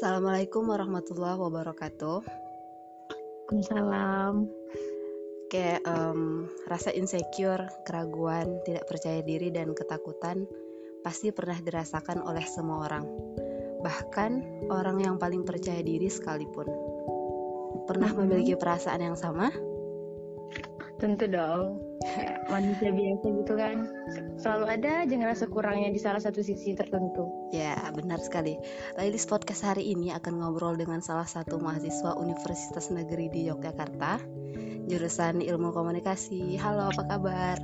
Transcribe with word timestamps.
Assalamualaikum 0.00 0.64
warahmatullahi 0.64 1.36
wabarakatuh. 1.36 2.24
Waalaikumsalam. 2.24 4.48
Kayak 5.52 5.84
em, 5.84 6.48
rasa 6.64 6.88
insecure, 6.96 7.68
keraguan, 7.84 8.64
tidak 8.64 8.88
percaya 8.88 9.20
diri 9.20 9.52
dan 9.52 9.76
ketakutan 9.76 10.48
pasti 11.04 11.36
pernah 11.36 11.60
dirasakan 11.60 12.24
oleh 12.24 12.48
semua 12.48 12.88
orang. 12.88 13.04
Bahkan 13.84 14.64
orang 14.72 15.04
yang 15.04 15.20
paling 15.20 15.44
percaya 15.44 15.84
diri 15.84 16.08
sekalipun. 16.08 16.64
Pernah 17.84 18.16
memiliki 18.16 18.56
perasaan 18.56 19.04
yang 19.04 19.20
sama? 19.20 19.52
Tentu 20.96 21.28
dong. 21.28 21.89
Manusia 22.52 22.90
biasa 22.90 23.26
gitu 23.28 23.52
kan. 23.54 23.76
Selalu 24.40 24.64
ada 24.80 24.90
aja 25.04 25.14
ngerasa 25.14 25.44
kurangnya 25.52 25.92
di 25.92 26.00
salah 26.00 26.20
satu 26.22 26.40
sisi 26.40 26.72
tertentu. 26.72 27.28
Ya, 27.52 27.76
benar 27.92 28.18
sekali. 28.24 28.56
Lailis 28.96 29.28
Podcast 29.28 29.62
hari 29.62 29.92
ini 29.92 30.10
akan 30.16 30.40
ngobrol 30.40 30.80
dengan 30.80 31.04
salah 31.04 31.28
satu 31.28 31.60
mahasiswa 31.60 32.16
Universitas 32.16 32.88
Negeri 32.88 33.28
di 33.28 33.40
Yogyakarta, 33.52 34.16
jurusan 34.88 35.44
Ilmu 35.44 35.76
Komunikasi. 35.76 36.56
Halo, 36.56 36.88
apa 36.88 37.02
kabar? 37.04 37.56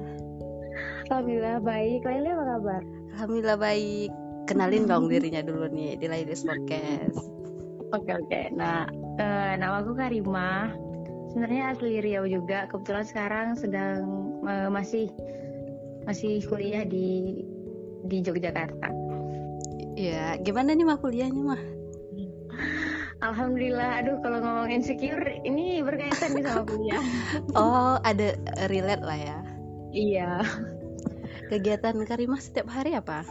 Alhamdulillah 1.08 1.58
baik. 1.64 2.04
Laili 2.04 2.28
apa 2.28 2.44
kabar? 2.44 2.82
Alhamdulillah 3.16 3.58
baik. 3.58 4.10
Kenalin 4.46 4.84
dong 4.84 5.08
dirinya 5.12 5.40
dulu 5.40 5.66
nih 5.72 5.96
di 5.96 6.06
Lailis 6.12 6.44
Podcast. 6.44 7.18
Oke 7.94 8.12
oke. 8.12 8.40
Nah, 8.52 8.84
eh, 9.16 9.52
nama 9.56 9.80
aku 9.80 9.96
Karimah. 9.96 10.85
Sebenarnya 11.36 11.76
asli 11.76 12.00
Riau 12.00 12.24
juga. 12.24 12.64
Kebetulan 12.64 13.04
sekarang 13.04 13.60
sedang 13.60 14.00
eh, 14.48 14.72
masih 14.72 15.12
masih 16.08 16.40
kuliah 16.48 16.80
di 16.88 17.44
di 18.08 18.24
Yogyakarta. 18.24 18.88
Ya, 20.00 20.40
gimana 20.40 20.72
nih 20.72 20.88
mah 20.88 20.96
kuliahnya 20.96 21.44
mah? 21.44 21.60
Alhamdulillah. 23.20 24.00
Aduh, 24.00 24.16
kalau 24.24 24.40
ngomong 24.40 24.72
insecure 24.72 25.28
ini 25.44 25.84
berkaitan 25.84 26.40
nih 26.40 26.44
sama 26.48 26.64
kuliah. 26.64 27.04
Oh, 27.52 28.00
ada 28.00 28.32
relate 28.72 29.04
lah 29.04 29.18
ya. 29.20 29.38
iya. 29.92 30.40
Kegiatan 31.52 32.00
Karimah 32.08 32.40
setiap 32.40 32.72
hari 32.72 32.96
apa? 32.96 33.28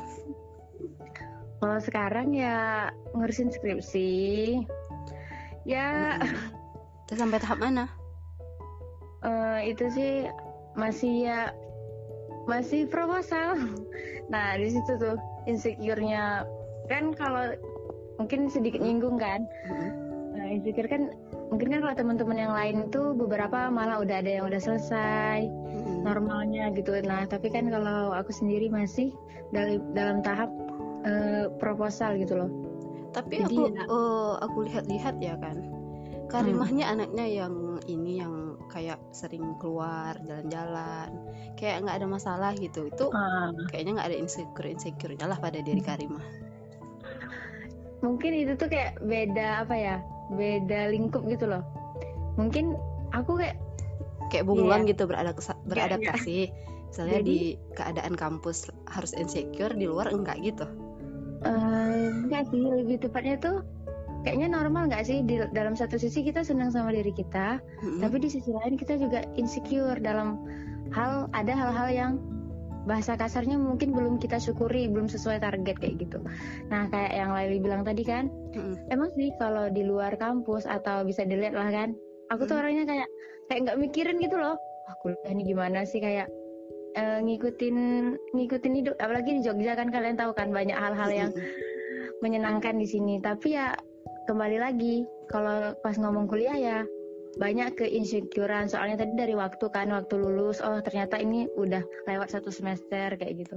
Kalau 1.58 1.82
sekarang 1.82 2.38
ya 2.38 2.94
ngurusin 3.18 3.50
skripsi. 3.50 4.62
Ya 5.66 6.22
Terus 7.06 7.22
sampai 7.22 7.38
tahap 7.38 7.62
mana? 7.62 7.86
Eh, 9.26 9.60
itu 9.74 9.86
sih 9.90 10.12
masih 10.78 11.26
ya 11.26 11.40
masih 12.46 12.86
proposal. 12.86 13.58
Nah 14.26 14.58
di 14.58 14.74
situ 14.74 14.98
tuh 14.98 15.18
insecure-nya 15.46 16.50
kan 16.90 17.14
kalau 17.14 17.54
mungkin 18.18 18.50
sedikit 18.50 18.82
nyinggung 18.82 19.22
kan. 19.22 19.46
Mm-mm. 19.70 19.92
Nah, 20.34 20.46
insecure 20.50 20.90
kan 20.90 21.14
mungkin 21.54 21.70
kan 21.70 21.80
kalau 21.86 21.94
teman-teman 21.94 22.38
yang 22.42 22.54
lain 22.58 22.90
tuh 22.90 23.14
beberapa 23.14 23.70
malah 23.70 24.02
udah 24.02 24.26
ada 24.26 24.42
yang 24.42 24.46
udah 24.50 24.58
selesai 24.58 25.46
Mm-mm. 25.46 26.02
normalnya 26.02 26.74
gitu. 26.74 26.98
Nah 27.06 27.30
tapi 27.30 27.54
kan 27.54 27.70
kalau 27.70 28.18
aku 28.18 28.34
sendiri 28.34 28.66
masih 28.66 29.14
dalam 29.54 29.78
dalam 29.94 30.26
tahap 30.26 30.50
eh, 31.06 31.46
proposal 31.62 32.18
gitu 32.18 32.34
loh. 32.34 32.50
Tapi 33.14 33.46
Jadi 33.46 33.58
aku 33.62 33.62
ya- 33.78 33.86
eh, 33.88 34.34
aku 34.42 34.58
lihat-lihat 34.66 35.16
ya 35.22 35.38
kan. 35.38 35.62
Karimahnya 36.34 36.90
anaknya 36.90 37.46
yang 37.46 37.54
ini 37.86 38.18
yang 38.26 38.34
kayak 38.70 39.00
sering 39.12 39.56
keluar 39.58 40.16
jalan-jalan, 40.22 41.10
kayak 41.56 41.84
nggak 41.86 41.98
ada 42.04 42.08
masalah 42.08 42.52
gitu. 42.56 42.88
Itu 42.90 43.10
Ah. 43.12 43.50
kayaknya 43.70 44.02
nggak 44.02 44.10
ada 44.12 44.18
insecure 44.18 44.68
insecure-nya 44.68 45.26
lah 45.26 45.40
pada 45.40 45.60
diri 45.62 45.82
Karimah. 45.82 46.24
mungkin 48.04 48.38
itu 48.38 48.54
tuh 48.54 48.70
kayak 48.70 49.02
beda 49.02 49.66
apa 49.66 49.74
ya 49.74 49.96
beda 50.30 50.94
lingkup 50.94 51.26
gitu 51.26 51.50
loh 51.50 51.66
mungkin 52.38 52.78
aku 53.10 53.42
kayak 53.42 53.58
Kayak 54.30 54.46
bunglon 54.46 54.90
gitu 54.90 55.06
beradaptasi, 55.06 55.54
Iya, 55.54 55.66
beradaptasi. 55.70 56.38
Misalnya 56.90 57.20
Jadi- 57.22 57.30
di 57.30 57.40
keadaan 57.78 58.14
kampus 58.18 58.58
harus 58.90 59.14
insecure, 59.14 59.74
di 59.74 59.86
luar 59.86 60.10
enggak 60.10 60.42
gitu. 60.42 60.66
eh, 61.46 62.10
enggak 62.26 62.50
sih 62.50 62.58
lebih 62.58 63.06
tepatnya 63.06 63.38
tuh 63.38 63.58
kayaknya 64.26 64.50
normal 64.50 64.90
nggak 64.90 65.06
sih? 65.06 65.22
Di 65.22 65.46
dalam 65.54 65.78
satu 65.78 66.02
sisi 66.02 66.26
kita 66.26 66.42
senang 66.42 66.74
sama 66.74 66.90
diri 66.90 67.14
kita 67.14 67.62
Mm-mm. 67.62 68.02
tapi 68.02 68.18
di 68.20 68.30
sisi 68.34 68.50
lain 68.50 68.76
kita 68.76 68.98
juga 68.98 69.22
insecure 69.38 70.02
dalam 70.02 70.42
hal 70.92 71.30
ada 71.38 71.54
hal-hal 71.54 71.90
yang 71.94 72.12
bahasa 72.86 73.18
kasarnya 73.18 73.58
mungkin 73.58 73.98
belum 73.98 74.22
kita 74.22 74.38
syukuri 74.38 74.86
belum 74.86 75.10
sesuai 75.10 75.42
target 75.42 75.78
kayak 75.78 75.96
gitu. 76.06 76.22
Nah 76.70 76.86
kayak 76.90 77.18
yang 77.18 77.30
Laili 77.34 77.58
bilang 77.62 77.82
tadi 77.82 78.02
kan 78.06 78.30
Mm-mm. 78.54 78.90
emang 78.90 79.10
sih 79.14 79.30
kalau 79.38 79.70
di 79.70 79.82
luar 79.86 80.14
kampus 80.18 80.66
atau 80.66 81.06
bisa 81.06 81.22
dilihat 81.26 81.54
lah 81.58 81.70
kan 81.70 81.94
aku 82.34 82.50
tuh 82.50 82.58
Hmm. 82.58 82.66
orangnya 82.66 82.86
kayak 82.90 83.10
kayak 83.50 83.60
nggak 83.70 83.78
mikirin 83.82 84.18
gitu 84.22 84.38
loh. 84.38 84.58
Ah 84.86 84.96
kuliah 85.02 85.30
ini 85.34 85.46
gimana 85.46 85.82
sih? 85.86 85.98
Kayak 85.98 86.30
eh, 86.94 87.20
ngikutin 87.26 87.78
ngikutin 88.38 88.74
hidup. 88.82 88.96
Apalagi 89.02 89.38
di 89.38 89.42
Jogja 89.42 89.74
kan 89.74 89.90
kalian 89.90 90.18
tahu 90.18 90.34
kan 90.38 90.54
banyak 90.54 90.78
hal-hal 90.78 91.10
yang 91.10 91.32
menyenangkan 92.22 92.78
di 92.78 92.86
sini. 92.86 93.18
Tapi 93.22 93.58
ya 93.58 93.74
kembali 94.26 94.58
lagi 94.60 95.06
kalau 95.30 95.74
pas 95.82 95.96
ngomong 95.98 96.26
kuliah 96.30 96.58
ya 96.58 96.80
banyak 97.36 97.76
keinsecurean. 97.76 98.72
Soalnya 98.72 99.04
tadi 99.06 99.14
dari 99.16 99.36
waktu 99.36 99.68
kan 99.72 99.92
waktu 99.92 100.16
lulus 100.16 100.64
oh 100.64 100.80
ternyata 100.80 101.20
ini 101.20 101.48
udah 101.60 101.84
lewat 102.08 102.32
satu 102.32 102.50
semester 102.50 103.16
kayak 103.20 103.46
gitu. 103.46 103.56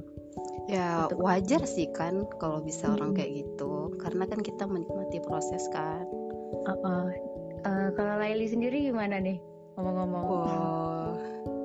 Ya 0.68 1.08
Gitu. 1.08 1.16
wajar 1.22 1.62
sih 1.64 1.88
kan 1.94 2.28
kalau 2.42 2.60
bisa 2.60 2.92
orang 2.92 3.16
Mm-mm. 3.16 3.18
kayak 3.18 3.32
gitu 3.40 3.96
Karena 3.98 4.24
kan 4.28 4.40
kita 4.44 4.64
menikmati 4.68 5.18
proses 5.24 5.64
kan. 5.72 6.04
Uh-uh. 6.68 7.08
Eh, 7.64 7.88
kalau 7.96 8.14
Laili 8.20 8.46
sendiri 8.46 8.92
gimana 8.92 9.18
nih 9.18 9.40
ngomong-ngomong? 9.78 10.24
Wow 10.26 11.08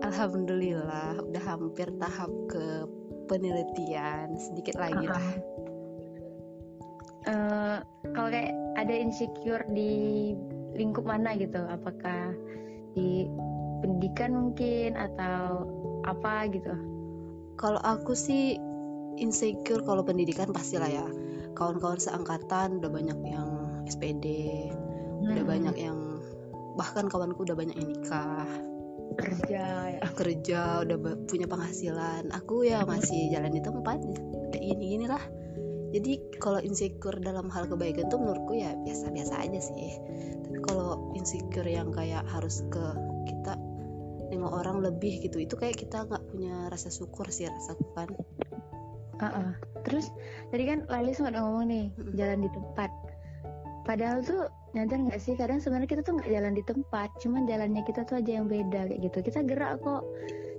Alhamdulillah 0.03 1.23
udah 1.25 1.43
hampir 1.47 1.87
tahap 1.97 2.29
ke 2.51 2.85
penelitian. 3.31 4.35
Sedikit 4.35 4.75
lagi 4.77 5.07
lah. 5.07 5.27
Eh, 7.23 7.77
kalau 8.11 8.29
kayak 8.29 8.51
ada 8.83 8.95
insecure 8.99 9.63
di 9.71 9.91
lingkup 10.75 11.07
mana 11.07 11.39
gitu? 11.39 11.63
Apakah 11.63 12.35
di 12.91 13.25
pendidikan 13.79 14.35
mungkin 14.35 14.99
atau 14.99 15.67
apa 16.03 16.51
gitu? 16.51 16.75
Kalau 17.55 17.79
aku 17.79 18.11
sih 18.11 18.59
insecure 19.15 19.87
kalau 19.87 20.03
pendidikan 20.03 20.51
pastilah 20.51 20.91
ya. 20.91 21.07
Kawan-kawan 21.53 22.01
seangkatan 22.01 22.81
udah 22.81 22.91
banyak 22.91 23.19
yang 23.29 23.49
SPD 23.85 24.25
Udah 25.21 25.43
Hmm, 25.45 25.47
banyak 25.47 25.75
yang 25.79 25.99
Bahkan 26.73 27.05
kawanku 27.05 27.45
udah 27.45 27.53
banyak 27.53 27.77
yang 27.77 27.89
nikah. 27.93 28.49
Kerja 29.13 29.65
ya. 29.93 30.01
Kerja 30.17 30.81
udah 30.81 30.97
punya 31.29 31.45
penghasilan. 31.45 32.33
Aku 32.33 32.65
ya 32.65 32.81
masih 32.81 33.29
jalan 33.29 33.53
di 33.53 33.61
tempat 33.61 34.01
Kayak 34.49 34.63
gini-gini 34.73 35.05
lah 35.05 35.21
Jadi 35.93 36.41
kalau 36.41 36.57
insecure 36.57 37.21
dalam 37.21 37.53
hal 37.53 37.69
kebaikan 37.69 38.09
tuh 38.09 38.17
menurutku 38.17 38.57
ya 38.57 38.73
biasa-biasa 38.81 39.45
aja 39.45 39.59
sih 39.61 39.93
Tapi 40.41 40.57
kalau 40.65 41.13
insecure 41.13 41.69
yang 41.69 41.93
kayak 41.93 42.25
harus 42.33 42.65
ke 42.73 42.85
kita 43.29 43.53
nengok 44.33 44.53
orang 44.65 44.81
lebih 44.81 45.21
gitu 45.21 45.37
Itu 45.37 45.53
kayak 45.53 45.77
kita 45.77 46.09
nggak 46.09 46.23
punya 46.33 46.67
rasa 46.73 46.89
syukur 46.89 47.29
sih 47.29 47.45
rasaku 47.45 47.85
kan 47.93 48.09
Uh-uh. 49.21 49.53
terus 49.87 50.09
tadi 50.51 50.67
kan 50.67 50.83
Lali 50.89 51.15
sempat 51.15 51.37
ngomong 51.37 51.69
nih 51.69 51.85
Mm-mm. 51.95 52.17
jalan 52.17 52.43
di 52.43 52.49
tempat 52.51 52.91
padahal 53.87 54.19
tuh 54.25 54.49
nyadar 54.73 54.99
nggak 54.99 55.21
sih 55.21 55.37
kadang 55.37 55.61
sebenarnya 55.61 55.89
kita 55.95 56.01
tuh 56.01 56.17
nggak 56.17 56.31
jalan 56.33 56.53
di 56.57 56.63
tempat 56.65 57.09
cuman 57.21 57.45
jalannya 57.45 57.83
kita 57.85 58.01
tuh 58.09 58.19
aja 58.19 58.41
yang 58.41 58.49
beda 58.49 58.89
kayak 58.89 58.99
gitu 59.05 59.17
kita 59.21 59.39
gerak 59.45 59.79
kok 59.79 60.01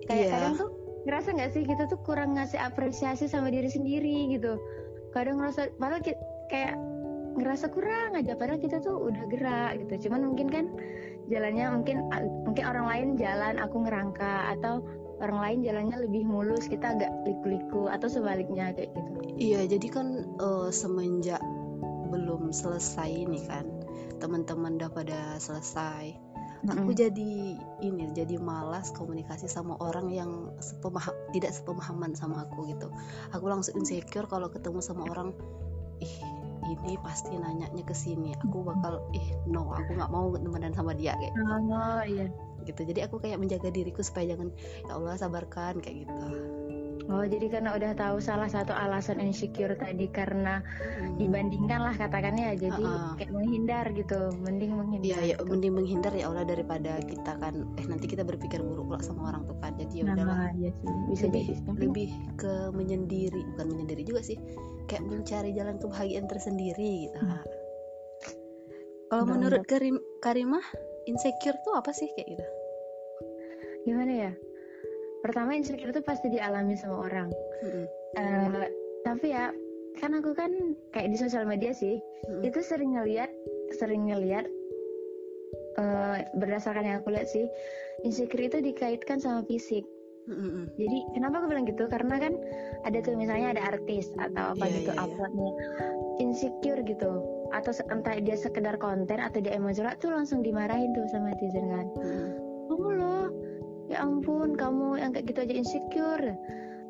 kayak 0.06 0.28
Iya. 0.28 0.32
kadang 0.32 0.54
tuh 0.60 0.70
ngerasa 1.04 1.28
nggak 1.36 1.50
sih 1.52 1.62
kita 1.68 1.84
tuh 1.90 2.00
kurang 2.06 2.38
ngasih 2.38 2.60
apresiasi 2.62 3.28
sama 3.28 3.52
diri 3.52 3.68
sendiri 3.68 4.32
gitu 4.32 4.56
kadang 5.14 5.38
ngerasa 5.38 5.70
padahal 5.78 6.02
ki- 6.02 6.22
kayak 6.50 6.74
ngerasa 7.34 7.70
kurang 7.70 8.14
aja 8.18 8.34
padahal 8.34 8.58
kita 8.58 8.82
tuh 8.82 9.10
udah 9.10 9.24
gerak 9.30 9.78
gitu. 9.86 10.10
Cuman 10.10 10.34
mungkin 10.34 10.48
kan 10.50 10.66
jalannya 11.30 11.66
mungkin 11.72 11.96
mungkin 12.44 12.64
orang 12.66 12.86
lain 12.90 13.08
jalan 13.16 13.54
aku 13.62 13.76
ngerangka 13.86 14.58
atau 14.58 14.82
orang 15.22 15.38
lain 15.40 15.58
jalannya 15.62 15.96
lebih 16.04 16.26
mulus 16.26 16.66
kita 16.66 16.98
agak 16.98 17.10
liku-liku 17.24 17.86
atau 17.86 18.10
sebaliknya 18.10 18.74
kayak 18.74 18.90
gitu. 18.92 19.10
Iya 19.34 19.60
jadi 19.70 19.86
kan 19.90 20.06
eh, 20.38 20.68
semenjak 20.74 21.42
belum 22.10 22.54
selesai 22.54 23.10
ini 23.10 23.42
kan 23.48 23.66
Teman-teman 24.22 24.78
udah 24.78 24.90
pada 24.94 25.20
selesai 25.42 26.23
Aku 26.64 26.90
Mm-mm. 26.90 26.96
jadi 26.96 27.32
ini 27.84 28.04
jadi 28.16 28.40
malas 28.40 28.88
komunikasi 28.96 29.44
sama 29.44 29.76
orang 29.84 30.08
yang 30.08 30.48
sepemaham 30.64 31.12
tidak 31.36 31.52
sepemahaman 31.52 32.16
sama 32.16 32.48
aku 32.48 32.72
gitu. 32.72 32.88
Aku 33.36 33.44
langsung 33.48 33.76
insecure 33.76 34.24
kalau 34.24 34.48
ketemu 34.48 34.80
sama 34.80 35.04
orang 35.12 35.36
ih 36.00 36.16
ini 36.64 36.96
pasti 37.04 37.36
nanyanya 37.36 37.84
ke 37.84 37.92
sini. 37.92 38.32
Aku 38.40 38.64
bakal 38.64 39.04
ih 39.12 39.28
no, 39.44 39.68
aku 39.76 39.92
nggak 39.92 40.08
mau 40.08 40.32
temenan 40.32 40.72
sama 40.72 40.96
dia 40.96 41.12
kayak 41.20 41.36
oh 41.36 42.02
iya 42.08 42.26
gitu. 42.64 42.80
Jadi 42.88 43.00
aku 43.04 43.20
kayak 43.20 43.36
menjaga 43.36 43.68
diriku 43.68 44.00
supaya 44.00 44.32
jangan 44.32 44.48
ya 44.88 44.92
Allah 44.96 45.20
sabarkan 45.20 45.84
kayak 45.84 46.08
gitu. 46.08 46.26
Oh, 47.04 47.20
jadi 47.20 47.52
karena 47.52 47.76
udah 47.76 47.92
tahu 47.92 48.16
salah 48.16 48.48
satu 48.48 48.72
alasan 48.72 49.20
insecure 49.20 49.76
tadi 49.76 50.08
karena 50.08 50.64
Mm. 50.64 51.20
dibandingkan 51.20 51.80
lah 51.84 51.94
katakannya, 52.00 52.56
jadi 52.56 52.80
Uh-uh. 52.80 53.20
kayak 53.20 53.28
menghindar 53.28 53.84
gitu, 53.92 54.32
mending 54.40 54.72
menghindar. 54.72 55.04
Iya, 55.04 55.18
ya 55.20 55.36
gitu. 55.36 55.44
mending 55.52 55.72
menghindar 55.76 56.12
ya 56.16 56.32
Allah 56.32 56.48
daripada 56.48 56.96
kita 57.04 57.36
kan 57.36 57.54
eh 57.76 57.84
nanti 57.84 58.08
kita 58.08 58.24
berpikir 58.24 58.64
buruk 58.64 58.88
pula 58.88 59.00
sama 59.04 59.36
orang 59.36 59.44
tuh 59.44 59.56
kan. 59.60 59.76
Jadi 59.76 60.00
ya 60.00 60.04
udahlah. 60.08 60.48
Nah, 60.48 60.52
iya 60.56 60.70
sih, 60.72 60.94
bisa 61.12 61.24
lebih 61.28 61.42
jadi. 61.44 61.76
Lebih 61.76 62.10
ke 62.40 62.52
menyendiri, 62.72 63.40
bukan 63.52 63.66
menyendiri 63.68 64.02
juga 64.08 64.20
sih. 64.24 64.40
Kayak 64.88 65.04
mencari 65.04 65.50
jalan 65.52 65.76
kebahagiaan 65.76 66.26
tersendiri 66.28 67.08
gitu. 67.08 67.18
Hmm. 67.20 67.40
Kalau 69.12 69.24
menurut 69.28 69.62
Karim 69.68 70.00
Karimah, 70.24 70.64
insecure 71.04 71.60
tuh 71.62 71.76
apa 71.76 71.92
sih 71.92 72.08
kayak 72.16 72.28
gitu? 72.32 72.46
gimana 73.84 74.12
ya? 74.16 74.32
Pertama 75.24 75.56
insecure 75.56 75.88
itu 75.88 76.04
pasti 76.04 76.28
dialami 76.28 76.76
sama 76.76 77.08
orang. 77.08 77.32
Mm-mm. 77.64 77.84
Eh, 78.20 78.68
tapi 79.08 79.32
ya, 79.32 79.48
kan 79.96 80.12
aku 80.12 80.36
kan 80.36 80.52
kayak 80.92 81.08
di 81.08 81.16
sosial 81.16 81.48
media 81.48 81.72
sih, 81.72 81.96
Mm-mm. 82.28 82.44
itu 82.44 82.60
sering 82.60 82.92
ngeliat, 82.92 83.32
sering 83.80 84.12
ngeliat 84.12 84.44
eh, 85.80 86.18
berdasarkan 86.36 86.84
yang 86.84 86.96
aku 87.00 87.16
lihat 87.16 87.32
sih, 87.32 87.48
insecure 88.04 88.52
itu 88.52 88.60
dikaitkan 88.60 89.16
sama 89.16 89.40
fisik. 89.48 89.88
Mm-mm. 90.28 90.68
Jadi 90.80 90.98
kenapa 91.16 91.40
aku 91.40 91.52
bilang 91.52 91.68
gitu? 91.68 91.84
Karena 91.88 92.16
kan 92.16 92.32
ada 92.84 92.96
tuh 93.00 93.16
misalnya 93.16 93.56
ada 93.56 93.76
artis 93.76 94.08
atau 94.16 94.56
apa 94.56 94.64
Iya, 94.68 94.72
gitu 94.80 94.90
iya, 94.92 94.96
iya. 94.96 95.04
uploadnya 95.04 95.50
insecure 96.20 96.80
gitu 96.84 97.12
atau 97.52 97.72
entah 97.92 98.16
dia 98.18 98.36
sekedar 98.36 98.80
konten 98.80 99.20
atau 99.20 99.38
dia 99.44 99.52
emosional 99.52 99.92
tuh 100.00 100.10
langsung 100.16 100.40
dimarahin 100.40 100.96
tuh 100.96 101.04
sama 101.12 101.32
netizen 101.32 101.68
kan. 101.68 101.86
Ya 103.94 104.02
ampun 104.02 104.58
kamu 104.58 104.98
yang 104.98 105.14
kayak 105.14 105.30
gitu 105.30 105.38
aja 105.46 105.54
insecure. 105.54 106.26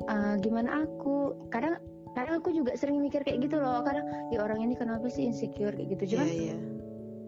Ah, 0.09 0.41
gimana 0.41 0.89
aku? 0.89 1.37
Kadang 1.53 1.77
kadang 2.17 2.41
aku 2.41 2.49
juga 2.49 2.73
sering 2.73 2.97
mikir 2.97 3.21
kayak 3.21 3.45
gitu 3.45 3.61
loh. 3.61 3.85
Kadang 3.85 4.09
ya 4.33 4.41
orang 4.41 4.65
ini 4.65 4.73
kenapa 4.73 5.05
sih 5.05 5.29
insecure 5.29 5.77
kayak 5.77 5.93
gitu. 5.93 6.03
Iya, 6.03 6.09
Cuman 6.17 6.27
iya. 6.33 6.55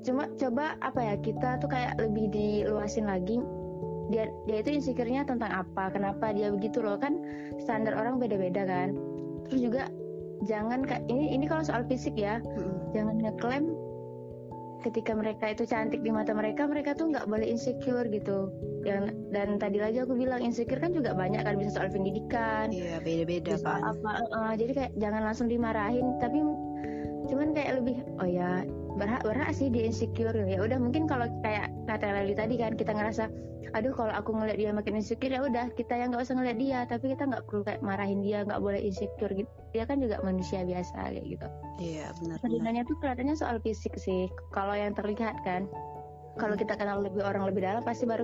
cuma 0.01 0.23
coba 0.33 0.65
apa 0.81 0.99
ya 1.03 1.15
kita 1.21 1.61
tuh 1.61 1.69
kayak 1.69 1.93
lebih 2.01 2.25
diluasin 2.33 3.05
lagi 3.05 3.37
dia 4.07 4.31
dia 4.47 4.63
itu 4.63 4.79
insecure-nya 4.79 5.27
tentang 5.27 5.51
apa 5.51 5.91
kenapa 5.91 6.31
dia 6.31 6.47
begitu 6.47 6.79
loh 6.79 6.95
kan 6.95 7.19
standar 7.59 7.91
orang 7.91 8.15
beda-beda 8.15 8.63
kan 8.63 8.95
terus 9.51 9.67
juga 9.67 9.91
jangan 10.47 10.87
kayak 10.87 11.03
ini 11.11 11.35
ini 11.35 11.43
kalau 11.43 11.63
soal 11.65 11.83
fisik 11.91 12.15
ya 12.15 12.39
Mm-mm. 12.39 12.95
jangan 12.95 13.15
ngeklaim 13.19 13.65
ketika 14.85 15.11
mereka 15.17 15.49
itu 15.51 15.63
cantik 15.65 16.05
di 16.05 16.13
mata 16.13 16.31
mereka 16.37 16.69
mereka 16.69 16.93
tuh 16.93 17.09
nggak 17.09 17.25
boleh 17.25 17.47
insecure 17.49 18.05
gitu 18.07 18.53
dan 18.85 19.13
dan 19.33 19.57
tadi 19.57 19.81
lagi 19.81 19.99
aku 20.05 20.13
bilang 20.13 20.39
insecure 20.39 20.79
kan 20.79 20.93
juga 20.93 21.17
banyak 21.17 21.41
kan 21.43 21.57
bisa 21.57 21.75
soal 21.75 21.89
pendidikan 21.89 22.69
Iya, 22.69 23.01
beda-beda 23.01 23.57
kan. 23.59 23.81
apa 23.83 24.11
eh, 24.21 24.53
jadi 24.61 24.71
kayak 24.77 24.91
jangan 25.01 25.21
langsung 25.25 25.47
dimarahin 25.49 26.05
tapi 26.21 26.39
cuman 27.27 27.51
kayak 27.51 27.83
lebih 27.83 27.97
oh 28.21 28.29
ya 28.29 28.63
berhak 28.97 29.21
berhak 29.21 29.53
sih 29.53 29.69
di 29.69 29.85
insecure 29.85 30.33
ya 30.33 30.59
udah 30.59 30.81
mungkin 30.81 31.05
kalau 31.05 31.29
kayak 31.45 31.69
kata 31.85 32.05
Leli 32.11 32.33
tadi 32.33 32.57
kan 32.57 32.73
kita 32.73 32.91
ngerasa 32.91 33.29
aduh 33.75 33.91
kalau 33.91 34.13
aku 34.15 34.31
ngeliat 34.31 34.57
dia 34.59 34.71
makin 34.71 34.99
insecure 34.99 35.31
ya 35.31 35.43
udah 35.43 35.67
kita 35.75 35.91
yang 35.97 36.13
nggak 36.13 36.23
usah 36.23 36.35
ngeliat 36.39 36.57
dia. 36.59 36.79
Tapi 36.87 37.11
kita 37.11 37.27
nggak 37.27 37.43
perlu 37.49 37.61
kayak 37.67 37.81
marahin 37.83 38.23
dia 38.23 38.47
nggak 38.47 38.61
boleh 38.63 38.79
insecure 38.79 39.33
gitu. 39.35 39.49
Dia 39.75 39.83
kan 39.83 39.99
juga 39.99 40.23
manusia 40.23 40.63
biasa 40.63 40.95
kayak 41.11 41.25
gitu. 41.27 41.47
Iya, 41.83 42.07
benar-benar. 42.21 42.39
sebenarnya 42.47 42.83
tuh 42.87 42.95
kelihatannya 43.03 43.35
soal 43.35 43.57
fisik 43.59 43.93
sih. 43.99 44.31
Kalau 44.55 44.71
yang 44.71 44.95
terlihat 44.95 45.35
kan 45.43 45.67
kalau 46.37 46.53
kita 46.53 46.77
kenal 46.77 47.01
lebih 47.01 47.25
orang 47.25 47.49
lebih 47.49 47.65
dalam 47.65 47.81
pasti 47.81 48.05
baru 48.05 48.23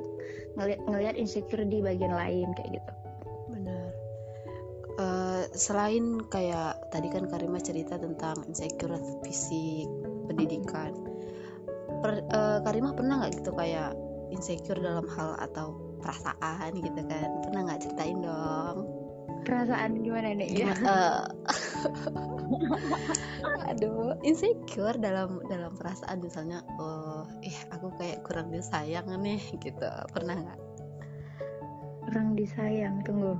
ngeliat 0.55 0.79
ngeliat 0.85 1.15
insecure 1.17 1.65
di 1.65 1.81
bagian 1.81 2.13
lain 2.13 2.53
kayak 2.55 2.79
gitu. 2.79 2.91
Benar. 2.93 3.12
Eh, 4.93 5.43
selain 5.57 6.21
kayak 6.29 6.93
tadi 6.93 7.09
kan 7.09 7.25
Karima 7.25 7.57
cerita 7.57 7.97
tentang 7.97 8.45
insecure 8.45 8.93
fisik, 9.25 9.89
pendidikan. 10.29 10.93
Per, 12.05 12.11
eh, 12.29 12.59
Karima 12.61 12.93
pernah 12.93 13.25
nggak 13.25 13.41
gitu 13.41 13.51
kayak 13.57 13.97
insecure 14.29 14.77
dalam 14.77 15.09
hal 15.17 15.33
atau 15.41 15.97
perasaan 15.97 16.77
gitu 16.77 17.01
kan? 17.09 17.29
Pernah 17.41 17.59
nggak 17.69 17.81
ceritain 17.81 18.19
dong? 18.21 18.79
perasaan 19.43 19.99
gimana 20.07 20.39
nih 20.39 20.47
ya 20.55 20.71
Gimana- 20.71 20.87
eh, 20.87 21.23
aduh, 23.75 24.15
insecure 24.23 24.95
dalam 24.95 25.43
dalam 25.51 25.75
perasaan 25.75 26.23
misalnya, 26.23 26.63
oh, 26.79 27.27
ih 27.43 27.57
aku 27.75 27.91
kayak 27.99 28.23
kurang 28.23 28.55
disayang 28.55 29.03
nih 29.19 29.43
gitu. 29.59 29.83
Pernah 30.15 30.37
nggak? 30.47 30.59
kurang 32.13 32.37
disayang 32.37 33.01
tunggu 33.01 33.33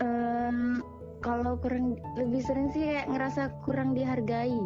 Em, 0.00 0.80
kalau 1.20 1.60
kurang 1.60 1.94
lebih 2.16 2.40
sering 2.40 2.72
sih 2.72 2.82
kayak 2.82 3.06
ngerasa 3.10 3.52
kurang 3.62 3.92
dihargai 3.92 4.56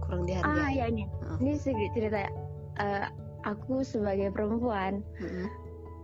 Kurang 0.00 0.22
ah 0.22 0.28
dihargai? 0.28 0.78
ya 0.78 0.84
ini 0.88 1.04
Heeh. 1.06 1.36
ini 1.42 1.52
sedikit 1.56 1.90
cerita 1.96 2.18
ya 2.26 2.32
Eh, 2.80 3.06
aku 3.44 3.84
sebagai 3.84 4.32
perempuan 4.32 5.04
Mm-mm. 5.20 5.46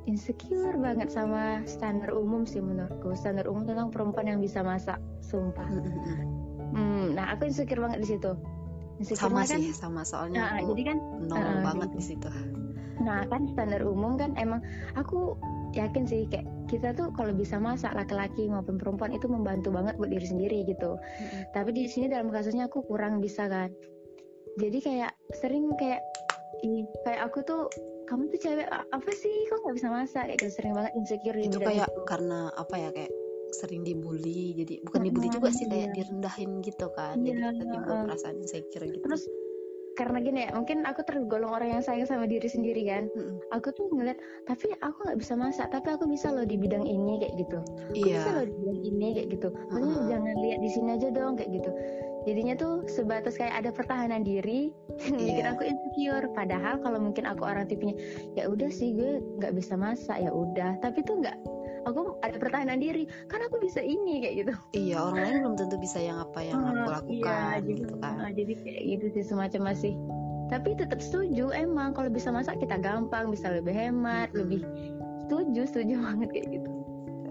insecure 0.05 0.77
banget 0.77 1.09
sama 1.09 1.65
standar 1.65 2.13
umum 2.13 2.45
sih 2.45 2.61
menurutku 2.61 3.17
standar 3.17 3.49
umum 3.49 3.65
tentang 3.65 3.89
perempuan 3.89 4.29
yang 4.29 4.41
bisa 4.45 4.61
masak 4.61 5.01
sumpah. 5.25 5.65
Hmm, 6.77 7.17
nah 7.17 7.33
aku 7.33 7.49
insecure 7.49 7.81
banget 7.81 8.05
di 8.05 8.09
situ 8.13 8.33
sama 9.13 9.45
Insecure-nya 9.45 9.45
kan 9.49 9.61
sih 9.61 9.73
sama 9.73 10.01
soalnya 10.05 10.41
nah, 10.41 10.51
aku 10.61 10.73
jadi 10.73 10.83
kan 10.93 10.99
nol 11.25 11.37
uh, 11.41 11.61
banget 11.65 11.89
gitu. 11.93 11.97
di 11.97 12.05
situ 12.05 12.29
Nah 12.97 13.21
kan 13.29 13.43
standar 13.53 13.81
umum 13.85 14.17
kan 14.17 14.33
emang 14.37 14.61
aku 14.97 15.37
yakin 15.73 16.05
sih 16.05 16.25
kayak 16.29 16.49
kita 16.67 16.93
tuh 16.93 17.15
kalau 17.15 17.33
bisa 17.33 17.57
masak 17.63 17.95
laki-laki 17.95 18.51
maupun 18.51 18.77
perempuan 18.77 19.15
itu 19.15 19.31
membantu 19.31 19.71
banget 19.71 19.95
buat 19.97 20.11
diri 20.11 20.27
sendiri 20.27 20.59
gitu. 20.67 20.99
Tapi 21.55 21.71
di 21.73 21.87
sini 21.87 22.11
dalam 22.11 22.29
kasusnya 22.29 22.67
aku 22.67 22.83
kurang 22.85 23.23
bisa 23.23 23.47
kan. 23.47 23.71
Jadi 24.59 24.79
kayak 24.83 25.13
sering 25.39 25.73
kayak 25.79 26.03
ih 26.65 26.85
kayak 27.05 27.29
aku 27.31 27.45
tuh 27.45 27.63
kamu 28.07 28.31
tuh 28.35 28.41
cewek 28.41 28.69
apa 28.71 29.11
sih? 29.15 29.35
Kok 29.51 29.67
nggak 29.67 29.77
bisa 29.77 29.89
masak? 29.91 30.25
Kayak 30.31 30.39
gitu 30.43 30.53
sering 30.55 30.73
banget 30.75 30.93
insecure 30.95 31.37
di 31.37 31.43
itu 31.47 31.59
bidang 31.59 31.69
kayak 31.71 31.89
itu. 31.91 32.03
karena 32.07 32.39
apa 32.55 32.75
ya 32.79 32.91
kayak 32.95 33.13
sering 33.55 33.83
dibully. 33.87 34.55
Jadi 34.59 34.75
bukan 34.83 35.01
dibully 35.07 35.29
juga 35.31 35.51
sih 35.55 35.67
kayak 35.67 35.95
direndahin 35.95 36.51
gitu 36.63 36.87
kan. 36.95 37.17
Jadi 37.21 37.39
Iya, 37.39 37.51
kita 37.53 37.65
timbul 37.71 37.97
perasaan 38.07 38.37
insecure 38.43 38.85
gitu. 38.91 39.03
Terus 39.05 39.23
karena 39.97 40.21
gini 40.23 40.45
ya 40.47 40.51
mungkin 40.53 40.85
aku 40.85 41.03
tergolong 41.03 41.51
orang 41.51 41.81
yang 41.81 41.83
sayang 41.83 42.07
sama 42.07 42.29
diri 42.29 42.47
sendiri 42.47 42.85
kan. 42.87 43.09
Mm-mm. 43.17 43.41
Aku 43.57 43.73
tuh 43.73 43.89
ngeliat 43.91 44.21
tapi 44.45 44.71
aku 44.85 45.09
nggak 45.09 45.19
bisa 45.19 45.35
masak 45.35 45.73
tapi 45.73 45.89
aku 45.91 46.07
bisa 46.07 46.31
loh 46.31 46.45
di 46.45 46.55
bidang 46.55 46.85
ini 46.85 47.19
kayak 47.21 47.35
gitu. 47.41 47.59
Kok 47.97 48.05
bisa 48.05 48.31
loh 48.31 48.45
di 48.45 48.55
bidang 48.55 48.81
ini 48.85 49.09
kayak 49.17 49.29
gitu 49.33 49.49
maksudnya 49.71 49.97
Heeh. 49.97 50.09
jangan 50.13 50.35
lihat 50.43 50.61
di 50.61 50.71
sini 50.71 50.89
aja 50.97 51.09
dong 51.13 51.35
kayak 51.39 51.51
gitu 51.57 51.71
jadinya 52.27 52.55
tuh 52.59 52.75
sebatas 52.91 53.39
kayak 53.39 53.55
ada 53.65 53.71
pertahanan 53.71 54.23
diri 54.27 54.75
yang 55.07 55.17
bikin 55.19 55.47
aku 55.47 55.63
insecure 55.67 56.27
padahal 56.35 56.81
kalau 56.83 56.99
mungkin 56.99 57.25
aku 57.29 57.47
orang 57.47 57.71
tipenya 57.71 57.95
ya 58.35 58.51
udah 58.51 58.71
sih 58.71 58.95
gue 58.97 59.23
nggak 59.39 59.55
bisa 59.55 59.79
masak 59.79 60.19
ya 60.19 60.31
udah 60.31 60.79
tapi 60.83 61.03
tuh 61.07 61.23
nggak 61.23 61.37
aku 61.87 62.19
ada 62.21 62.37
pertahanan 62.37 62.83
diri. 62.83 63.07
Kan 63.31 63.41
aku 63.47 63.63
bisa 63.63 63.79
ini 63.81 64.21
kayak 64.21 64.35
gitu. 64.45 64.53
Iya 64.75 64.97
orang 65.07 65.23
lain 65.23 65.37
belum 65.47 65.55
tentu 65.57 65.77
bisa 65.79 65.99
yang 66.03 66.19
apa 66.21 66.43
yang 66.43 66.59
aku 66.61 66.83
Ah, 66.83 66.91
lakukan 67.01 67.57
jadi, 67.63 67.71
gitu 67.81 67.95
kan. 68.03 68.17
ah, 68.21 68.31
jadi 68.35 68.53
kayak 68.61 68.83
gitu 68.91 69.05
sih 69.15 69.25
semacam 69.25 69.73
masih. 69.73 69.95
Tapi 70.51 70.69
tetap 70.75 70.99
setuju 70.99 71.55
emang. 71.55 71.95
Kalau 71.95 72.11
bisa 72.11 72.35
masak 72.35 72.59
kita 72.59 72.77
gampang 72.83 73.31
bisa 73.31 73.51
lebih 73.55 73.73
hemat 73.73 74.29
Mm-mm. 74.35 74.41
lebih 74.43 74.61
setuju 75.27 75.63
setuju 75.71 75.95
banget 76.07 76.29
kayak 76.35 76.49
gitu. 76.61 76.71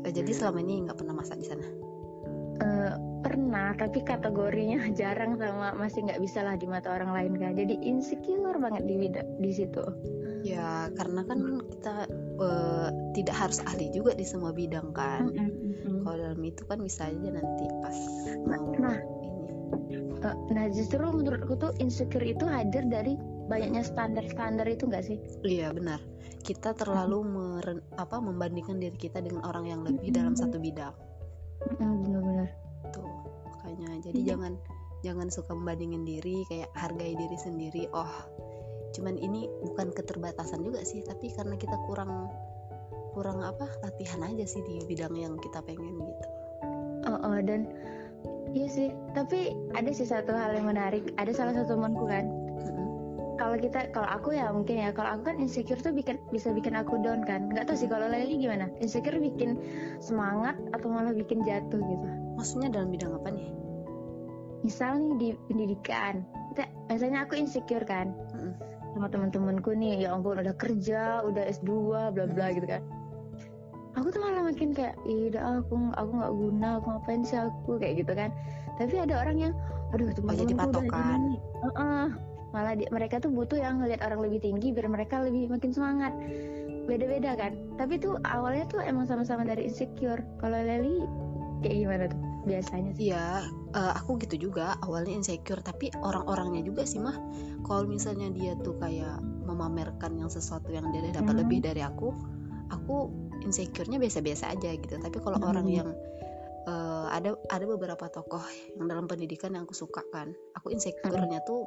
Eh, 0.07 0.13
jadi 0.15 0.31
selama 0.31 0.63
ini 0.63 0.87
nggak 0.87 0.97
pernah 1.03 1.13
masak 1.19 1.37
di 1.41 1.47
sana? 1.47 1.65
Eh, 2.55 2.93
pernah 3.25 3.73
tapi 3.75 3.99
kategorinya 4.05 4.79
jarang 4.99 5.35
sama 5.35 5.75
masih 5.75 6.07
nggak 6.07 6.21
bisa 6.23 6.39
lah 6.45 6.55
di 6.55 6.69
mata 6.69 6.93
orang 6.93 7.11
lain 7.11 7.33
kan 7.41 7.51
jadi 7.57 7.75
insecure 7.83 8.55
banget 8.61 8.85
di 8.87 9.11
di 9.41 9.51
situ 9.51 9.81
ya 10.45 10.93
karena 10.93 11.21
kan 11.25 11.39
kita 11.73 11.95
eh, 12.37 12.89
tidak 13.17 13.35
harus 13.35 13.59
ahli 13.65 13.89
juga 13.89 14.13
di 14.13 14.25
semua 14.27 14.53
bidang 14.53 14.93
kan 14.93 15.33
Mm, 15.33 15.41
mm, 15.41 15.73
mm. 15.81 15.99
kalau 16.05 16.17
dalam 16.21 16.41
itu 16.45 16.61
kan 16.69 16.79
bisa 16.85 17.09
aja 17.09 17.29
nanti 17.33 17.65
pas 17.81 17.97
mau 18.45 18.69
nah. 18.77 18.93
ini 18.93 19.25
Eh, 20.25 20.35
nah 20.53 20.65
justru 20.73 21.01
menurutku 21.01 21.53
tuh 21.59 21.71
insecure 21.77 22.25
itu 22.25 22.45
hadir 22.49 22.81
dari 22.89 23.13
banyaknya 23.45 23.85
standar-standar 23.85 24.65
itu 24.65 24.89
nggak 24.89 25.05
sih 25.05 25.17
Iya 25.45 25.69
benar. 25.75 26.01
Kita 26.45 26.77
terlalu 26.77 27.25
meren, 27.25 27.79
apa 27.97 28.21
membandingkan 28.21 28.77
diri 28.77 28.97
kita 28.97 29.21
dengan 29.21 29.45
orang 29.45 29.65
yang 29.69 29.81
lebih 29.85 30.09
Mm-mm. 30.09 30.17
dalam 30.17 30.33
satu 30.37 30.57
bidang. 30.57 30.93
Mm, 31.77 31.93
bener-bener 32.05 32.49
Tuh 32.93 33.05
makanya 33.49 33.89
jadi 34.05 34.19
jangan 34.33 34.53
jangan 35.01 35.27
suka 35.29 35.53
membandingin 35.53 36.05
diri 36.05 36.41
kayak 36.49 36.69
hargai 36.73 37.13
diri 37.13 37.37
sendiri. 37.37 37.83
Oh 37.93 38.13
cuman 38.95 39.19
ini 39.19 39.51
bukan 39.67 39.91
keterbatasan 39.91 40.63
juga 40.63 40.79
sih 40.87 41.03
tapi 41.03 41.27
karena 41.35 41.59
kita 41.59 41.75
kurang 41.83 42.31
kurang 43.11 43.43
apa 43.43 43.67
latihan 43.83 44.23
aja 44.23 44.47
sih 44.47 44.63
di 44.63 44.79
bidang 44.87 45.15
yang 45.15 45.35
kita 45.39 45.59
pengen 45.63 45.99
gitu. 45.99 46.27
oh, 47.11 47.19
oh, 47.19 47.37
dan 47.43 47.67
iya 48.55 48.67
sih 48.71 48.87
tapi 49.11 49.51
ada 49.75 49.91
sih 49.91 50.07
satu 50.07 50.31
hal 50.31 50.55
yang 50.55 50.67
menarik 50.71 51.11
ada 51.19 51.31
salah 51.35 51.51
satu 51.51 51.75
temanku 51.75 52.07
kan. 52.07 52.27
Kalau 53.35 53.59
kita 53.59 53.91
kalau 53.91 54.07
aku 54.07 54.31
ya 54.31 54.47
mungkin 54.47 54.79
ya 54.79 54.95
kalau 54.95 55.19
aku 55.19 55.27
kan 55.27 55.43
insecure 55.43 55.75
tuh 55.75 55.91
bikin 55.91 56.15
bisa 56.31 56.55
bikin 56.55 56.71
aku 56.71 56.95
down 57.03 57.19
kan. 57.27 57.51
Nggak 57.51 57.67
tahu 57.67 57.75
sih 57.75 57.91
kalau 57.91 58.07
Leli 58.07 58.39
gimana. 58.39 58.71
Insecure 58.79 59.19
bikin 59.19 59.59
semangat 59.99 60.55
atau 60.71 60.87
malah 60.87 61.11
bikin 61.11 61.43
jatuh 61.43 61.83
gitu? 61.83 62.07
Maksudnya 62.39 62.71
dalam 62.71 62.95
bidang 62.95 63.11
apa 63.11 63.35
nih? 63.35 63.51
Misal 64.63 65.03
nih 65.03 65.13
di 65.19 65.29
pendidikan 65.51 66.23
kita 66.55 66.63
misalnya 66.87 67.27
aku 67.27 67.35
insecure 67.35 67.83
kan 67.83 68.15
Mm-mm. 68.31 68.55
sama 68.95 69.11
teman-temanku 69.11 69.75
nih 69.75 70.07
ya 70.07 70.15
ampun 70.15 70.39
udah 70.39 70.55
kerja 70.55 71.19
udah 71.27 71.43
S2 71.51 71.67
bla 72.15 72.23
bla 72.31 72.47
gitu 72.55 72.63
kan. 72.63 72.79
Aku 73.95 74.07
tuh 74.11 74.23
malah 74.23 74.43
makin 74.47 74.71
kayak 74.71 74.95
udah 75.03 75.59
aku 75.63 75.75
aku 75.99 76.11
nggak 76.15 76.33
guna 76.35 76.67
aku 76.79 76.87
ngapain 76.95 77.21
sih 77.27 77.35
aku? 77.35 77.75
Kayak 77.75 78.07
gitu 78.07 78.13
kan. 78.15 78.29
Tapi 78.79 78.95
ada 78.95 79.19
orang 79.19 79.37
yang 79.39 79.53
aduh 79.91 80.07
jadi 80.07 80.15
teman-temanku 80.15 80.55
udah 80.55 80.63
patokan. 80.63 81.19
gini 81.19 81.35
Heeh. 81.63 82.05
malah 82.55 82.73
di- 82.79 82.87
mereka 82.87 83.19
tuh 83.19 83.31
butuh 83.35 83.59
yang 83.59 83.83
ngelihat 83.83 83.99
orang 84.07 84.23
lebih 84.23 84.39
tinggi 84.39 84.71
biar 84.71 84.87
mereka 84.87 85.19
lebih 85.19 85.51
makin 85.51 85.75
semangat. 85.75 86.15
Beda-beda 86.87 87.35
kan. 87.35 87.51
Tapi 87.75 87.99
tuh 87.99 88.15
awalnya 88.23 88.63
tuh 88.71 88.79
emang 88.79 89.03
sama-sama 89.03 89.43
dari 89.43 89.67
insecure. 89.67 90.23
Kalau 90.39 90.55
Leli 90.55 91.03
kayak 91.63 91.75
gimana 91.83 92.03
tuh 92.07 92.19
biasanya 92.45 92.91
sih 92.95 93.09
Iya, 93.11 93.43
eh, 93.75 93.93
aku 93.97 94.21
gitu 94.21 94.49
juga 94.49 94.77
awalnya 94.85 95.11
insecure, 95.17 95.59
tapi 95.65 95.89
orang-orangnya 95.99 96.61
juga 96.63 96.85
sih 96.85 97.01
mah. 97.01 97.17
Kalau 97.65 97.83
misalnya 97.89 98.29
dia 98.31 98.53
tuh 98.61 98.77
kayak 98.77 99.19
memamerkan 99.43 100.15
yang 100.15 100.29
sesuatu 100.29 100.69
yang 100.71 100.93
dia 100.93 101.09
dapat 101.11 101.35
Hmm. 101.35 101.41
lebih 101.43 101.59
dari 101.65 101.81
aku, 101.81 102.13
aku 102.71 102.95
insecure-nya 103.43 103.97
biasa-biasa 103.99 104.53
aja 104.53 104.69
gitu. 104.77 104.95
Tapi 104.95 105.17
kalau 105.19 105.41
Hmm. 105.41 105.49
orang 105.49 105.67
yang 105.67 105.89
eh, 106.65 107.07
ada 107.13 107.37
ada 107.53 107.65
beberapa 107.69 108.09
tokoh 108.09 108.41
yang 108.73 108.89
dalam 108.89 109.05
pendidikan 109.05 109.53
yang 109.53 109.69
aku 109.69 109.77
suka 109.77 110.01
kan, 110.09 110.33
aku 110.57 110.73
insecure-nya 110.73 111.41
tuh 111.45 111.65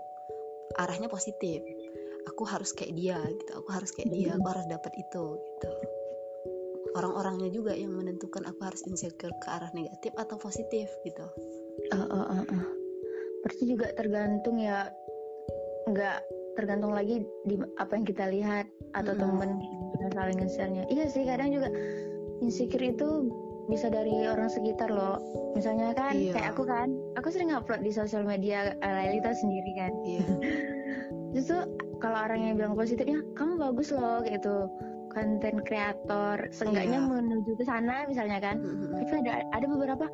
arahnya 0.75 1.06
positif. 1.06 1.62
Aku 2.35 2.42
harus 2.44 2.75
kayak 2.75 2.92
dia 2.99 3.18
gitu, 3.30 3.52
aku 3.56 3.68
harus 3.70 3.90
kayak 3.94 4.11
dia, 4.11 4.35
Hmm. 4.35 4.42
aku 4.42 4.47
harus 4.50 4.66
dapat 4.66 4.92
itu 4.99 5.25
gitu. 5.38 5.70
Orang-orangnya 6.97 7.52
juga 7.52 7.76
yang 7.76 7.92
menentukan 7.92 8.47
aku 8.49 8.61
harus 8.64 8.80
insecure 8.88 9.35
ke 9.45 9.49
arah 9.49 9.68
negatif 9.76 10.12
atau 10.16 10.37
positif 10.40 10.88
gitu. 11.04 11.26
Oh, 11.92 12.07
oh, 12.09 12.25
oh, 12.33 12.42
oh. 12.45 12.64
Berarti 13.45 13.64
juga 13.68 13.92
tergantung 13.95 14.57
ya, 14.59 14.88
nggak 15.88 16.18
tergantung 16.59 16.90
lagi 16.90 17.23
di 17.47 17.54
apa 17.78 17.92
yang 17.95 18.07
kita 18.09 18.25
lihat 18.33 18.66
atau 18.99 19.14
Mm-mm. 19.14 19.23
temen 19.38 19.50
saling 20.11 20.38
nge-share-nya. 20.42 20.85
Iya 20.90 21.07
sih 21.07 21.23
kadang 21.23 21.54
juga 21.54 21.68
insecure 22.42 22.83
itu 22.90 23.30
bisa 23.68 23.92
dari 23.92 24.26
orang 24.26 24.49
sekitar 24.49 24.88
loh. 24.88 25.21
Misalnya 25.54 25.92
kan 25.92 26.16
Iya. 26.16 26.33
kayak 26.35 26.49
aku 26.57 26.64
kan, 26.64 26.88
aku 27.21 27.28
sering 27.28 27.52
upload 27.52 27.85
di 27.85 27.92
sosial 27.92 28.25
media 28.25 28.73
eh, 28.73 28.92
Laili 28.92 29.21
tahu 29.21 29.37
sendiri 29.37 29.71
kan. 29.76 29.92
Iya. 30.02 30.25
Justru 31.37 31.59
kalau 32.00 32.18
orang 32.25 32.40
yang 32.40 32.54
bilang 32.57 32.75
positifnya, 32.75 33.21
kamu 33.37 33.61
bagus 33.61 33.92
loh 33.92 34.25
gitu 34.25 34.66
konten 35.11 35.61
kreator, 35.65 36.37
seenggaknya 36.53 37.00
Iya. 37.03 37.09
menuju 37.09 37.53
ke 37.57 37.65
sana 37.65 38.05
misalnya 38.07 38.38
kan. 38.38 38.57
Mm-mm. 38.61 39.03
tapi 39.03 39.15
ada 39.25 39.33
ada 39.53 39.67
beberapa 39.67 40.07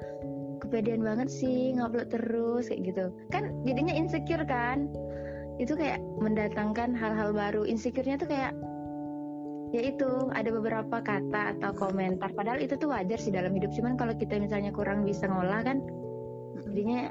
kepedean 0.63 1.03
banget 1.03 1.29
sih 1.29 1.75
ngupload 1.77 2.09
terus 2.09 2.71
kayak 2.71 2.81
gitu. 2.89 3.05
Kan 3.29 3.53
jadinya 3.63 3.93
insecure 3.93 4.45
kan. 4.47 4.89
Itu 5.61 5.79
kayak 5.79 6.03
mendatangkan 6.19 6.99
hal-hal 6.99 7.31
baru. 7.31 7.63
Insecure-nya 7.63 8.19
tuh 8.19 8.27
kayak 8.27 8.53
ya 9.71 9.91
itu 9.91 10.31
ada 10.31 10.51
beberapa 10.55 11.03
kata 11.03 11.59
atau 11.59 11.71
komentar. 11.75 12.31
Padahal 12.35 12.63
itu 12.63 12.75
tuh 12.79 12.91
wajar 12.91 13.19
sih 13.19 13.31
dalam 13.35 13.55
hidup. 13.55 13.71
Cuman 13.75 13.95
kalau 13.95 14.15
kita 14.15 14.39
misalnya 14.39 14.71
kurang 14.75 15.03
bisa 15.07 15.27
ngolah 15.31 15.63
kan 15.63 15.79
Mm-mm. 15.79 16.71
jadinya 16.75 17.11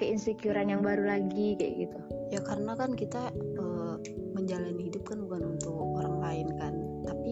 keinsecurean 0.00 0.72
yang 0.72 0.82
baru 0.82 1.04
lagi 1.04 1.54
kayak 1.56 1.74
gitu. 1.88 1.98
Ya 2.32 2.40
karena 2.42 2.72
kan 2.74 2.96
kita 2.96 3.28
eh, 3.32 3.96
menjalani 4.32 4.88
hidup 4.88 5.04
kan 5.04 5.20
bukan 5.20 5.54
untuk 5.54 5.76
orang 6.00 6.16
lain 6.18 6.48
kan, 6.56 6.74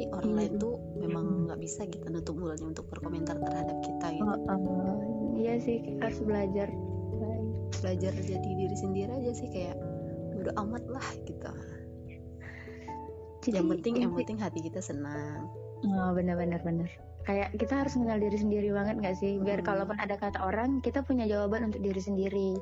tapi 0.01 0.17
orang 0.17 0.33
Iya. 0.33 0.39
lain 0.41 0.53
tuh 0.57 0.75
memang 0.97 1.25
nggak 1.45 1.61
bisa 1.61 1.85
kita 1.85 2.09
nutup 2.09 2.33
mulutnya 2.33 2.73
untuk 2.73 2.89
berkomentar 2.89 3.37
terhadap 3.37 3.77
kita 3.85 4.07
gitu. 4.17 4.25
oh, 4.25 4.39
oh, 4.49 4.97
iya 5.37 5.61
sih 5.61 5.85
harus 6.01 6.25
belajar 6.25 6.73
Belajar 7.81 8.13
jadi 8.13 8.45
diri 8.45 8.77
sendiri 8.77 9.09
aja 9.09 9.33
sih 9.33 9.49
kayak 9.49 9.77
udah 10.37 10.53
amat 10.65 10.85
lah 10.89 11.07
gitu. 11.25 11.49
Jadi, 13.41 13.57
yang 13.57 13.73
penting 13.73 13.95
yang 14.05 14.13
penting 14.13 14.37
hati 14.37 14.61
kita 14.61 14.85
senang. 14.85 15.49
Oh, 15.89 16.13
benar-benar 16.13 16.61
benar. 16.61 16.89
Kayak 17.21 17.53
kita 17.55 17.75
harus 17.77 17.93
mengenal 17.95 18.19
diri 18.19 18.39
sendiri 18.39 18.69
banget 18.71 18.97
nggak 18.97 19.17
sih? 19.17 19.37
Biar 19.37 19.61
Hmm. 19.61 19.69
kalaupun 19.69 19.97
ada 19.97 20.17
kata 20.17 20.41
orang, 20.41 20.81
kita 20.81 21.01
punya 21.01 21.25
jawaban 21.25 21.69
untuk 21.69 21.81
diri 21.81 22.01
sendiri. 22.01 22.57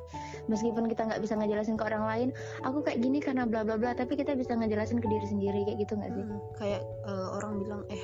Meskipun 0.45 0.85
kita 0.85 1.07
nggak 1.07 1.21
bisa 1.21 1.33
ngejelasin 1.33 1.75
ke 1.75 1.83
orang 1.83 2.03
lain, 2.03 2.29
aku 2.61 2.81
kayak 2.81 2.99
gini 2.99 3.19
karena 3.19 3.43
bla 3.43 3.63
bla 3.63 3.75
bla, 3.75 3.93
tapi 3.93 4.13
kita 4.13 4.35
bisa 4.35 4.53
ngejelasin 4.53 4.99
ke 4.99 5.07
diri 5.07 5.25
sendiri 5.25 5.59
kayak 5.63 5.79
gitu 5.79 5.93
nggak 5.95 6.11
sih? 6.11 6.23
Mm, 6.23 6.39
kayak 6.55 6.81
eh, 6.83 7.27
orang 7.33 7.51
bilang 7.57 7.81
eh 7.87 8.03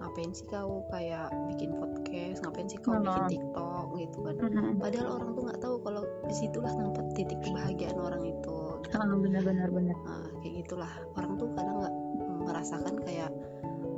ngapain 0.00 0.32
sih 0.32 0.48
kau 0.48 0.80
kayak 0.88 1.28
bikin 1.52 1.76
podcast, 1.76 2.40
ngapain 2.40 2.66
sih 2.66 2.80
kau 2.80 2.96
Hmm. 2.96 3.04
bikin 3.04 3.24
TikTok 3.36 3.86
gitu 3.98 4.18
kan. 4.24 4.34
Mm-mm. 4.40 4.80
Padahal 4.80 5.08
orang 5.12 5.30
tuh 5.34 5.42
nggak 5.44 5.60
tahu 5.60 5.74
kalau 5.84 6.02
di 6.24 6.34
situlah 6.34 6.72
tempat 6.72 7.04
titik 7.12 7.38
kebahagiaan 7.42 7.98
orang 7.98 8.22
itu. 8.24 8.56
gitu. 8.80 8.96
Ah, 8.96 9.04
benar-benar 9.06 9.68
benar. 9.68 9.96
Nah, 10.00 10.24
kayak 10.40 10.64
gitulah 10.64 10.88
orang 11.14 11.36
tuh 11.36 11.52
kadang 11.52 11.76
nggak 11.78 11.94
merasakan 12.40 12.94
kayak 13.04 13.30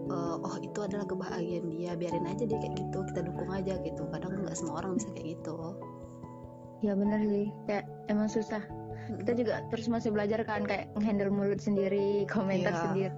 eh, 0.09 0.37
oh 0.41 0.57
itu 0.59 0.79
adalah 0.83 1.07
kebahagiaan 1.07 1.67
dia 1.69 1.93
biarin 1.95 2.27
aja 2.27 2.43
dia 2.43 2.59
kayak 2.59 2.75
gitu 2.79 2.99
kita 3.13 3.21
dukung 3.23 3.51
aja 3.51 3.75
gitu 3.83 4.03
kadang 4.11 4.43
nggak 4.43 4.57
semua 4.57 4.83
orang 4.83 4.99
bisa 4.99 5.09
kayak 5.15 5.39
gitu 5.39 5.57
Ya 6.83 6.99
benar 6.99 7.23
sih. 7.23 7.47
Kayak 7.71 7.87
emang 8.11 8.27
susah. 8.27 8.59
Mm-mm. 8.59 9.23
Kita 9.23 9.39
juga 9.39 9.63
terus 9.71 9.87
masih 9.87 10.11
belajar 10.11 10.43
kan 10.43 10.67
kayak 10.67 10.91
handle 10.99 11.31
mulut 11.31 11.63
sendiri, 11.63 12.27
komentar 12.27 12.75
Iya. 12.75 12.83
sendiri. 12.91 13.17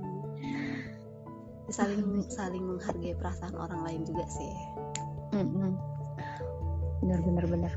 saling 1.73 2.05
saling 2.37 2.61
menghargai 2.61 3.17
perasaan 3.17 3.57
orang 3.57 3.81
lain 3.89 4.05
juga 4.05 4.29
sih 4.29 4.53
Mm-mm. 5.33 5.81
Benar-benar 7.01 7.49
benar. 7.49 7.73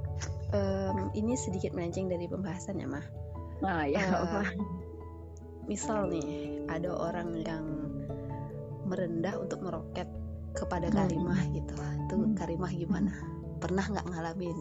Em, 0.51 1.07
ini 1.15 1.39
sedikit 1.39 1.71
melenceng 1.71 2.11
dari 2.11 2.27
pembahasan 2.27 2.83
ya 2.83 2.87
mah 2.87 3.07
Ah 3.63 3.87
ya. 3.87 4.03
Apa? 4.03 4.43
misal 5.67 6.11
nih 6.11 6.63
ada 6.67 6.91
orang 6.91 7.31
yang 7.47 7.63
merendah 8.87 9.35
untuk 9.37 9.59
meroket 9.61 10.07
kepada 10.55 10.89
Hmm. 10.89 10.97
karimah 10.97 11.41
gitu. 11.53 11.73
Itu 11.77 12.15
Hmm. 12.17 12.33
karimah 12.33 12.71
gimana? 12.73 13.13
Pernah 13.61 13.85
nggak 13.85 14.07
ngalamin? 14.09 14.57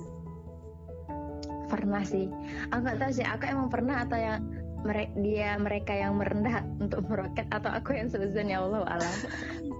Pernah 1.66 2.02
sih. 2.06 2.30
Aku 2.70 2.80
nggak 2.84 2.98
tahu 3.00 3.12
sih. 3.14 3.26
Aku 3.26 3.44
emang 3.48 3.68
pernah 3.72 4.06
atau 4.06 4.18
yang 4.18 4.38
mere- 4.86 5.14
dia 5.18 5.58
mereka 5.58 5.92
yang 5.96 6.14
merendah 6.14 6.62
untuk 6.78 7.02
meroket 7.10 7.46
atau 7.50 7.70
aku 7.74 7.96
yang 7.96 8.06
seuzon 8.06 8.52
ya 8.52 8.62
Allah 8.62 8.86
alam. 8.86 9.14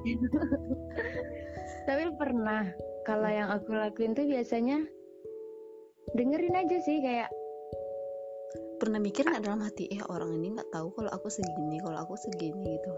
Tapi 1.86 2.02
pernah. 2.18 2.66
Kalau 3.06 3.30
yang 3.30 3.54
aku 3.54 3.70
lakuin 3.70 4.18
tuh 4.18 4.26
biasanya 4.26 4.82
dengerin 6.18 6.58
aja 6.58 6.78
sih 6.82 6.98
kayak 6.98 7.30
pernah 8.82 9.00
mikir 9.00 9.24
nggak 9.24 9.46
dalam 9.46 9.62
hati 9.64 9.88
eh 9.88 10.02
orang 10.10 10.36
ini 10.36 10.52
nggak 10.58 10.68
tahu 10.68 10.92
kalau 10.92 11.10
aku 11.14 11.32
segini 11.32 11.80
kalau 11.80 11.98
aku 12.02 12.14
segini 12.18 12.76
gitu 12.76 12.92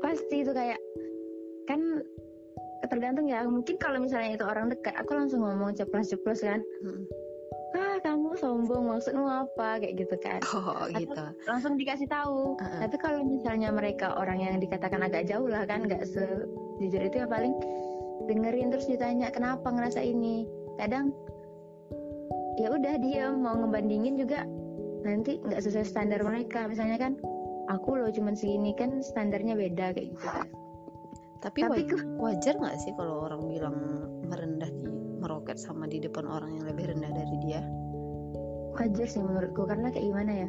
pasti 0.00 0.42
itu 0.42 0.52
kayak 0.52 0.80
kan 1.68 1.80
tergantung 2.88 3.28
ya 3.28 3.44
mungkin 3.44 3.76
kalau 3.76 4.00
misalnya 4.00 4.34
itu 4.34 4.44
orang 4.44 4.72
dekat 4.72 4.96
aku 4.96 5.12
langsung 5.14 5.44
ngomong 5.44 5.76
ceplos-ceplos 5.76 6.42
kan 6.42 6.60
Mm. 6.80 7.04
ah 7.70 7.96
kamu 8.02 8.34
sombong 8.34 8.88
maksudmu 8.90 9.28
apa 9.28 9.78
kayak 9.78 9.94
gitu 10.02 10.16
kan 10.18 10.40
oh 10.50 10.90
gitu 10.90 11.22
langsung 11.46 11.78
dikasih 11.78 12.08
tahu. 12.10 12.58
Uh-uh. 12.58 12.80
Tapi 12.82 12.96
kalau 12.98 13.22
misalnya 13.22 13.70
mereka 13.70 14.16
orang 14.18 14.42
yang 14.42 14.56
dikatakan 14.58 15.06
agak 15.06 15.30
jauh 15.30 15.46
lah 15.46 15.62
kan, 15.70 15.86
nggak 15.86 16.02
sejujur 16.02 17.02
itu 17.06 17.16
ya 17.22 17.26
paling 17.30 17.54
dengerin 18.26 18.74
terus 18.74 18.90
ditanya 18.90 19.30
kenapa 19.30 19.70
ngerasa 19.70 20.02
ini. 20.02 20.50
Kadang 20.82 21.14
ya 22.58 22.74
udah 22.74 22.94
diam 22.98 23.40
mau 23.44 23.54
ngebandingin 23.54 24.18
juga 24.18 24.42
nanti 25.06 25.38
nggak 25.40 25.62
sesuai 25.62 25.86
standar 25.86 26.26
mereka. 26.26 26.66
Misalnya 26.66 26.98
kan 26.98 27.12
aku 27.70 27.96
loh 27.96 28.10
cuman 28.10 28.34
segini 28.34 28.74
kan 28.74 28.98
standarnya 29.00 29.54
beda 29.54 29.94
kayak 29.94 30.10
gitu. 30.10 30.26
tapi, 31.40 31.62
Tapi 31.62 31.86
wa- 31.88 32.28
wajar 32.28 32.52
nggak 32.52 32.76
sih 32.76 32.92
kalau 32.92 33.24
orang 33.24 33.46
bilang 33.46 33.76
merendah 34.26 34.68
di 34.68 34.84
meroket 35.16 35.56
sama 35.56 35.86
di 35.86 35.96
depan 35.96 36.26
orang 36.26 36.52
yang 36.52 36.66
lebih 36.66 36.90
rendah 36.90 37.10
dari 37.10 37.36
dia 37.40 37.62
Wajar 38.70 39.04
sih 39.04 39.20
menurutku 39.20 39.66
karena 39.66 39.90
kayak 39.90 40.08
gimana 40.08 40.32
ya? 40.32 40.48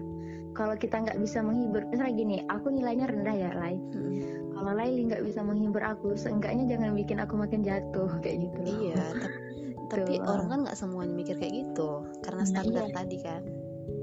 Kalau 0.51 0.75
kita 0.75 1.03
nggak 1.03 1.19
bisa 1.19 1.41
menghibur, 1.41 1.83
misalnya 1.89 2.13
gini, 2.13 2.37
aku 2.47 2.69
nilainya 2.69 3.09
rendah 3.09 3.33
ya, 3.33 3.49
Lai. 3.51 3.75
Mm. 3.75 4.53
Kalau 4.53 4.71
Laili 4.71 5.09
nggak 5.09 5.23
bisa 5.25 5.41
menghibur 5.41 5.81
aku, 5.81 6.13
seenggaknya 6.13 6.69
jangan 6.69 6.93
bikin 6.93 7.17
aku 7.17 7.33
makin 7.35 7.59
jatuh 7.59 8.07
kayak 8.21 8.45
gitu. 8.45 8.57
loh. 8.61 8.71
iya 8.77 9.03
tapi, 9.91 10.05
tapi 10.07 10.11
Gitu. 10.15 10.23
orang 10.23 10.47
kan 10.47 10.59
nggak 10.63 10.77
semuanya 10.77 11.13
mikir 11.13 11.35
kayak 11.35 11.53
gitu 11.59 11.89
karena 12.21 12.39
Nah, 12.39 12.47
standar 12.47 12.85
iya. 12.85 12.93
tadi 12.93 13.17
kan 13.19 13.41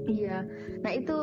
Iya. 0.05 0.37
Nah 0.83 0.91
itu 0.93 1.17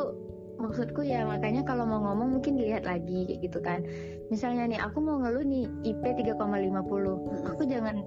maksudku 0.57 1.05
ya 1.05 1.23
makanya 1.23 1.61
kalau 1.61 1.85
mau 1.85 2.01
ngomong 2.01 2.37
mungkin 2.37 2.57
dilihat 2.57 2.83
lagi 2.83 3.29
kayak 3.29 3.39
gitu 3.45 3.59
kan. 3.61 3.85
Misalnya 4.33 4.65
nih 4.67 4.79
aku 4.81 4.97
mau 4.99 5.21
ngeluh 5.21 5.45
nih 5.45 5.65
IP 5.85 6.03
3,50 6.03 7.47
aku 7.47 7.61
jangan 7.69 8.03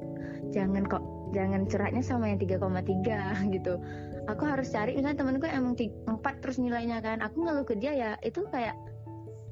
jangan 0.50 0.82
kok 0.84 1.02
jangan 1.30 1.62
curhatnya 1.70 2.02
sama 2.02 2.30
yang 2.30 2.38
3,3 2.42 2.58
gitu. 3.56 3.74
Aku 4.28 4.42
harus 4.46 4.68
cari 4.70 4.98
misalnya 4.98 5.18
temenku 5.22 5.46
emang 5.46 5.74
4 5.78 6.42
terus 6.42 6.58
nilainya 6.58 6.98
kan. 7.00 7.22
Aku 7.22 7.46
ngeluh 7.46 7.64
ke 7.64 7.78
dia 7.78 7.94
ya 7.94 8.10
itu 8.26 8.44
kayak 8.50 8.74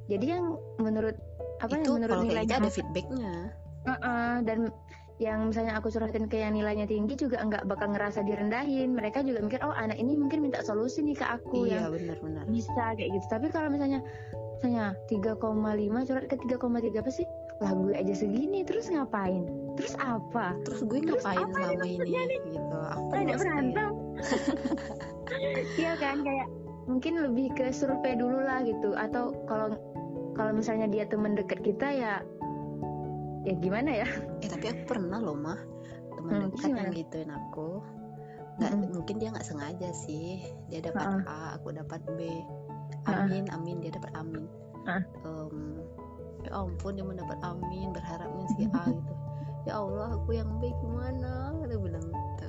jadi 0.09 0.41
yang 0.41 0.57
menurut 0.81 1.17
apa 1.59 1.79
itu 1.79 1.91
yang 1.91 1.95
menurut 2.03 2.17
nilainya 2.27 2.57
gitu 2.59 2.63
ada 2.67 2.71
feedbacknya. 2.71 3.35
Uh-uh, 3.89 4.35
dan 4.45 4.59
yang 5.19 5.51
misalnya 5.51 5.75
aku 5.75 5.91
curhatin 5.91 6.31
ke 6.31 6.39
yang 6.39 6.55
nilainya 6.55 6.87
tinggi 6.87 7.19
juga 7.19 7.43
nggak 7.43 7.67
bakal 7.67 7.91
ngerasa 7.91 8.23
direndahin. 8.23 8.95
Mereka 8.95 9.27
juga 9.27 9.43
mikir 9.43 9.59
oh 9.67 9.75
anak 9.75 9.99
ini 9.99 10.15
mungkin 10.15 10.47
minta 10.47 10.63
solusi 10.63 11.03
nih 11.03 11.19
ke 11.19 11.27
aku 11.27 11.67
iya 11.67 11.91
yang 11.91 11.91
benar-benar 11.91 12.47
bisa 12.47 12.95
kayak 12.95 13.11
gitu. 13.19 13.27
Tapi 13.27 13.47
kalau 13.51 13.67
misalnya 13.67 13.99
misalnya 14.59 14.95
3,5 15.11 15.43
curhat 16.07 16.27
ke 16.31 16.37
3,3 16.39 17.03
apa 17.03 17.11
sih? 17.11 17.27
Lah 17.59 17.75
gue 17.75 17.95
aja 17.99 18.15
segini 18.15 18.63
terus 18.63 18.87
ngapain? 18.87 19.43
Terus 19.75 19.99
apa? 19.99 20.55
Terus 20.63 20.87
gue 20.87 20.99
Terus 21.03 21.23
ngapain 21.23 21.43
apa 21.43 21.59
selama 21.59 21.85
ini 21.87 22.11
nih? 22.15 22.39
gitu? 22.55 22.77
Apa 22.79 23.13
ada 23.19 23.35
berantem. 23.35 23.91
Iya 25.77 25.93
kan 26.01 26.25
kayak 26.25 26.49
mungkin 26.89 27.21
lebih 27.21 27.53
ke 27.53 27.71
survei 27.71 28.17
dulu 28.17 28.43
lah 28.43 28.65
gitu. 28.65 28.97
Atau 28.97 29.37
kalau 29.45 29.77
kalau 30.35 30.57
misalnya 30.57 30.89
dia 30.89 31.05
teman 31.05 31.37
dekat 31.37 31.61
kita 31.61 31.87
ya 31.91 32.25
ya 33.49 33.55
gimana 33.57 33.91
ya? 34.05 34.09
Eh 34.45 34.49
tapi 34.49 34.67
aku 34.69 34.83
pernah 34.87 35.19
loh 35.19 35.35
mah. 35.35 35.57
Teman 36.15 36.33
Hmm, 36.33 36.53
dekat 36.53 36.71
yang 36.77 36.77
gimana? 36.77 36.91
gituin 36.93 37.31
aku. 37.33 37.81
Nggak 38.59 38.73
Mm-mm. 38.75 38.91
mungkin 38.93 39.17
dia 39.17 39.29
nggak 39.33 39.47
sengaja 39.47 39.89
sih. 39.95 40.45
Dia 40.69 40.81
dapat 40.85 41.09
Ha-ha. 41.09 41.25
A 41.25 41.39
aku 41.57 41.73
dapat 41.73 42.03
B. 42.19 42.45
Amin 43.07 43.49
amin 43.49 43.81
dia 43.81 43.95
dapat 43.95 44.13
amin. 44.13 44.45
Ha. 44.85 44.99
Em, 45.25 45.57
ya 46.45 46.51
ampun 46.55 46.93
dia 46.95 47.07
mendapat 47.07 47.39
amin 47.41 47.89
berharapnya 47.95 48.47
si 48.59 48.69
A 48.75 48.85
gitu. 48.93 49.15
Ya 49.65 49.81
Allah 49.81 50.13
aku 50.13 50.37
yang 50.37 50.49
B 50.61 50.69
gimana? 50.81 51.55
Dia 51.65 51.79
bilang 51.79 52.05
gitu. 52.05 52.49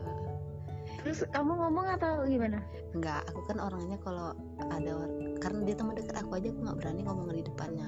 Terus 1.00 1.24
kamu 1.32 1.52
ngomong 1.56 1.86
atau 1.96 2.28
gimana? 2.28 2.60
Enggak, 2.92 3.24
aku 3.32 3.40
kan 3.48 3.58
orangnya 3.62 3.96
kalau 4.04 4.36
ada 4.68 5.08
karena 5.40 5.60
dia 5.64 5.76
teman 5.78 5.96
dekat 5.96 6.16
aku 6.20 6.36
aja 6.36 6.52
aku 6.52 6.60
nggak 6.60 6.78
berani 6.84 7.02
ngomong 7.08 7.28
di 7.32 7.44
depannya. 7.46 7.88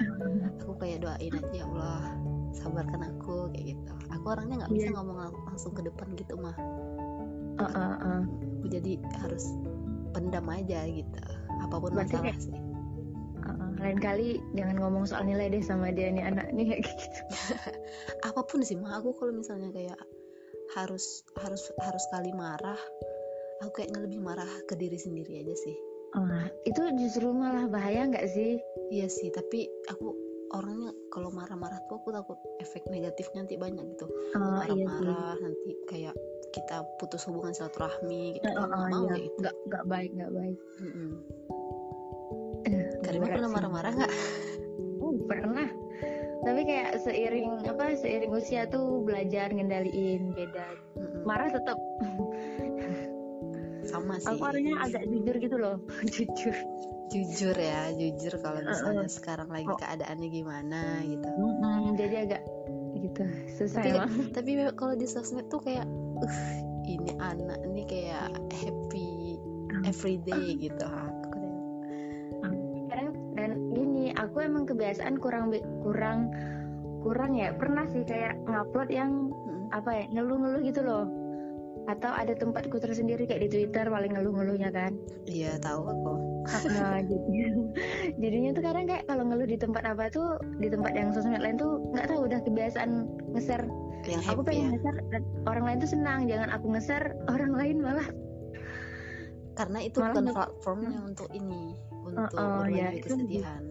Aku 0.63 0.71
kayak 0.79 1.03
doain 1.03 1.33
aja 1.35 1.51
ya 1.51 1.65
Allah, 1.67 2.15
sabarkan 2.53 3.01
aku 3.07 3.49
kayak 3.51 3.75
gitu. 3.75 3.91
Aku 4.11 4.25
orangnya 4.29 4.65
nggak 4.65 4.71
bisa 4.71 4.87
Iya. 4.87 4.95
ngomong 4.95 5.17
lang- 5.17 5.43
langsung 5.45 5.71
ke 5.71 5.81
depan 5.81 6.07
gitu 6.13 6.33
mah. 6.35 6.55
Uh, 7.57 7.63
uh, 7.65 7.95
uh. 7.97 8.21
Aku 8.59 8.67
jadi 8.67 8.93
harus 9.19 9.43
pendam 10.11 10.45
aja 10.47 10.85
gitu. 10.85 11.19
Apa 11.61 11.75
pun 11.77 11.91
Berarti 11.91 12.15
masalah 12.15 12.25
kayak- 12.29 12.41
sih. 12.41 12.57
Uh, 13.41 13.49
uh. 13.49 13.69
lain 13.79 13.97
kali 13.97 14.29
jangan 14.53 14.77
ngomong 14.77 15.03
soal 15.03 15.25
nilai 15.25 15.49
deh 15.49 15.59
sama 15.59 15.89
dia 15.89 16.13
nih 16.13 16.21
anak 16.21 16.53
nih 16.53 16.65
kayak 16.69 16.81
gitu 16.85 17.19
Apa 18.29 18.45
pun 18.45 18.61
sih 18.61 18.77
mah 18.77 19.01
aku 19.01 19.17
kalau 19.17 19.33
misalnya 19.33 19.73
kayak 19.73 19.97
harus 20.71 21.25
harus 21.35 21.67
harus 21.75 22.03
kali 22.07 22.31
marah, 22.31 22.77
aku 23.59 23.71
kayaknya 23.75 24.05
lebih 24.05 24.21
marah 24.21 24.47
ke 24.65 24.73
diri 24.73 24.95
sendiri 24.95 25.41
aja 25.41 25.55
sih. 25.57 25.75
Oh, 26.11 26.27
itu 26.63 26.81
justru 26.95 27.31
malah 27.31 27.65
bahaya 27.65 28.03
nggak 28.03 28.27
sih 28.27 28.59
Iya 28.87 29.07
sih, 29.07 29.31
tapi 29.31 29.63
aku 29.87 30.11
orangnya 30.51 30.91
kalau 31.11 31.31
marah-marah 31.31 31.79
tuh 31.87 31.99
aku 31.99 32.11
takut 32.11 32.39
efek 32.59 32.83
negatifnya 32.91 33.47
nanti 33.47 33.55
banyak 33.55 33.85
gitu. 33.95 34.05
oh 34.35 34.63
iya 34.67 34.85
sih. 34.85 35.05
Marah-marah 35.05 35.35
nanti 35.39 35.69
kayak 35.87 36.15
kita 36.51 36.83
putus 36.99 37.23
hubungan 37.27 37.55
silaturahmi 37.55 38.39
gitu. 38.39 38.47
Oh, 38.55 38.63
oh, 38.63 38.65
nggak 38.67 38.87
mau 38.91 39.05
iya. 39.07 39.15
gitu. 39.23 39.37
Nggak 39.39 39.55
nggak 39.67 39.83
baik 39.87 40.11
nggak 40.15 40.31
baik. 40.35 40.57
Karima 43.01 43.23
berat 43.25 43.35
pernah 43.39 43.51
marah-marah 43.51 43.93
nggak? 43.95 44.13
Oh, 44.99 45.13
pernah. 45.29 45.69
Tapi 46.41 46.61
kayak 46.65 46.91
seiring 47.05 47.49
apa 47.69 47.93
seiring 48.01 48.31
usia 48.33 48.65
tuh 48.65 49.05
belajar 49.05 49.53
ngendaliin 49.53 50.33
beda. 50.33 50.67
Mm-mm. 50.97 51.21
marah 51.21 51.53
tetap 51.53 51.77
sama 53.85 54.17
sih. 54.21 54.29
aku 54.29 54.41
orangnya 54.45 54.75
agak 54.81 55.03
jujur 55.09 55.35
gitu 55.37 55.57
loh. 55.57 55.77
Jujur 56.13 56.55
jujur 57.11 57.53
ya 57.53 57.91
jujur 57.91 58.33
kalau 58.39 58.63
misalnya 58.63 59.03
Uh-uh. 59.03 59.11
sekarang 59.11 59.51
lagi 59.51 59.67
Oh. 59.67 59.75
keadaannya 59.75 60.27
gimana 60.27 60.81
gitu. 61.03 61.27
Mm-mm, 61.27 61.99
jadi 61.99 62.15
agak 62.25 62.41
gitu 62.95 63.23
susah 63.55 63.83
tapi 63.83 63.89
emang. 63.93 64.11
tapi 64.35 64.51
kalau 64.73 64.93
di 64.95 65.05
sosmed 65.05 65.47
tuh 65.47 65.59
kayak 65.59 65.83
uh 66.23 66.39
ini 66.81 67.11
anak 67.19 67.59
ini 67.63 67.83
kayak 67.85 68.31
happy 68.51 69.37
Hmm. 69.71 69.87
everyday 69.87 70.59
gitu 70.59 70.83
aku 70.83 71.39
kadang 72.91 73.15
dan 73.33 73.51
gini 73.71 74.11
aku 74.11 74.43
emang 74.43 74.67
kebiasaan 74.67 75.15
kurang 75.15 75.55
kurang 75.79 76.27
kurang 76.99 77.33
ya 77.33 77.55
pernah 77.55 77.87
sih 77.87 78.03
kayak 78.03 78.35
ngupload 78.43 78.91
yang 78.91 79.31
mm, 79.31 79.71
apa 79.71 79.89
ya 79.95 80.03
ngeluh-ngeluh 80.11 80.61
gitu 80.61 80.83
loh. 80.83 81.07
Atau 81.89 82.13
ada 82.13 82.37
tempatku 82.37 82.77
tersendiri 82.77 83.25
kayak 83.25 83.47
di 83.47 83.49
Twitter 83.49 83.89
paling 83.89 84.13
ngeluh-ngeluhnya 84.13 84.69
kan. 84.69 84.93
Iya 85.25 85.57
tahu 85.57 85.81
aku 85.89 86.13
nah 86.47 86.97
jadi 87.11 87.41
jadinya 88.17 88.49
tuh 88.57 88.63
kadang 88.65 88.85
kayak 88.89 89.05
kalau 89.05 89.23
ngeluh 89.29 89.45
di 89.45 89.57
tempat 89.61 89.83
apa 89.85 90.09
tuh 90.09 90.41
di 90.57 90.67
tempat 90.67 90.91
yang 90.97 91.13
sosmed 91.13 91.41
lain 91.41 91.57
tuh 91.57 91.77
nggak 91.93 92.09
tahu 92.09 92.25
udah 92.25 92.39
kebiasaan 92.41 93.05
nge-share 93.37 93.65
yang 94.09 94.21
aku 94.25 94.41
pengen 94.41 94.81
ya? 94.81 94.91
dan 95.13 95.23
orang 95.45 95.63
lain 95.69 95.77
tuh 95.77 95.91
senang 95.93 96.19
jangan 96.25 96.49
aku 96.49 96.65
nge-share 96.73 97.13
orang 97.33 97.53
lain 97.53 97.77
malah. 97.81 98.09
Karena 99.51 99.79
itu 99.83 99.99
Malah 99.99 100.15
bukan 100.15 100.25
platformnya 100.33 100.99
untuk 101.05 101.29
ini 101.35 101.75
untuk 102.01 102.33
oh, 102.39 102.65
berbagi 102.65 102.79
ya, 102.81 102.89
itu 102.97 103.13
kesedihan. 103.13 103.63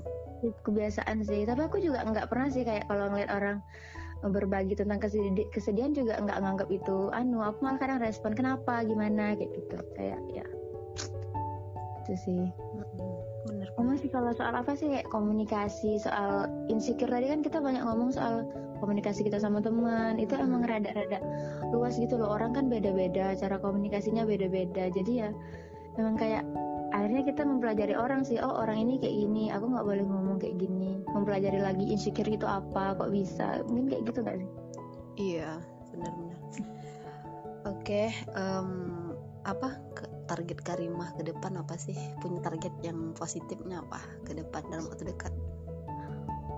kebiasaan 0.63 1.17
sih. 1.25 1.43
Tapi 1.49 1.61
aku 1.67 1.83
juga 1.83 2.05
nggak 2.05 2.29
pernah 2.31 2.49
sih 2.53 2.63
kayak 2.63 2.87
kalau 2.87 3.11
ngeliat 3.11 3.31
orang 3.33 3.59
berbagi 4.21 4.77
tentang 4.77 5.01
kesedi- 5.01 5.49
kesedihan 5.49 5.97
juga 5.97 6.21
nggak 6.21 6.39
nganggap 6.45 6.69
itu 6.69 7.09
anu 7.17 7.41
aku 7.41 7.65
malah 7.65 7.81
kadang 7.81 8.05
respon 8.05 8.37
kenapa? 8.37 8.85
Gimana? 8.85 9.35
Kayak 9.35 9.51
gitu. 9.57 9.77
Kayak 9.97 10.21
ya 10.31 10.47
itu 12.01 12.13
sih. 12.17 12.43
Bener 13.49 13.69
Kamu 13.73 13.97
sih 13.97 14.11
kalau 14.13 14.33
soal 14.37 14.53
apa 14.53 14.77
sih 14.77 14.89
kayak 14.93 15.09
komunikasi 15.09 15.97
soal 15.97 16.49
insecure 16.69 17.09
tadi 17.09 17.29
kan 17.33 17.41
kita 17.41 17.59
banyak 17.61 17.81
ngomong 17.85 18.13
soal 18.13 18.45
komunikasi 18.81 19.25
kita 19.25 19.41
sama 19.41 19.61
teman. 19.61 20.17
Itu 20.21 20.37
Hmm. 20.37 20.49
emang 20.49 20.63
rada-rada 20.69 21.21
luas 21.73 21.97
gitu 21.97 22.21
loh. 22.21 22.33
Orang 22.33 22.53
kan 22.53 22.69
beda-beda 22.69 23.37
cara 23.37 23.57
komunikasinya 23.61 24.25
beda-beda. 24.29 24.89
Jadi 24.93 25.13
ya 25.25 25.31
emang 25.97 26.17
kayak 26.17 26.45
akhirnya 26.91 27.23
kita 27.23 27.43
mempelajari 27.47 27.95
orang 27.97 28.27
sih. 28.27 28.37
Oh 28.43 28.61
orang 28.61 28.83
ini 28.83 28.99
kayak 29.01 29.15
gini 29.15 29.45
aku 29.49 29.65
nggak 29.73 29.87
boleh 29.87 30.05
ngomong 30.05 30.37
kayak 30.41 30.57
gini. 30.61 31.01
Mempelajari 31.13 31.61
lagi 31.63 31.85
insecure 31.89 32.29
itu 32.29 32.45
apa 32.45 32.97
kok 32.99 33.09
bisa? 33.13 33.65
Mungkin 33.69 33.87
kayak 33.89 34.03
gitu 34.11 34.21
sih? 34.25 34.49
Iya, 35.21 35.51
benar-benar. 35.93 36.39
Oke, 37.69 38.09
em, 38.33 38.69
apa? 39.45 39.69
ke- 39.77 39.90
target 40.31 40.63
Karimah 40.63 41.11
ke 41.19 41.27
depan 41.27 41.59
apa 41.59 41.75
sih? 41.75 41.99
Punya 42.23 42.39
target 42.39 42.71
yang 42.87 43.11
positifnya 43.19 43.83
apa 43.83 43.99
ke 44.23 44.39
depan 44.39 44.63
dalam 44.71 44.87
waktu 44.87 45.11
dekat? 45.11 45.35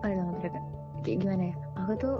oh 0.02 0.10
dalam 0.10 0.34
terdekat 0.38 0.64
kayak 1.06 1.18
gimana 1.22 1.42
ya? 1.50 1.56
Aku 1.82 1.92
tuh 1.98 2.14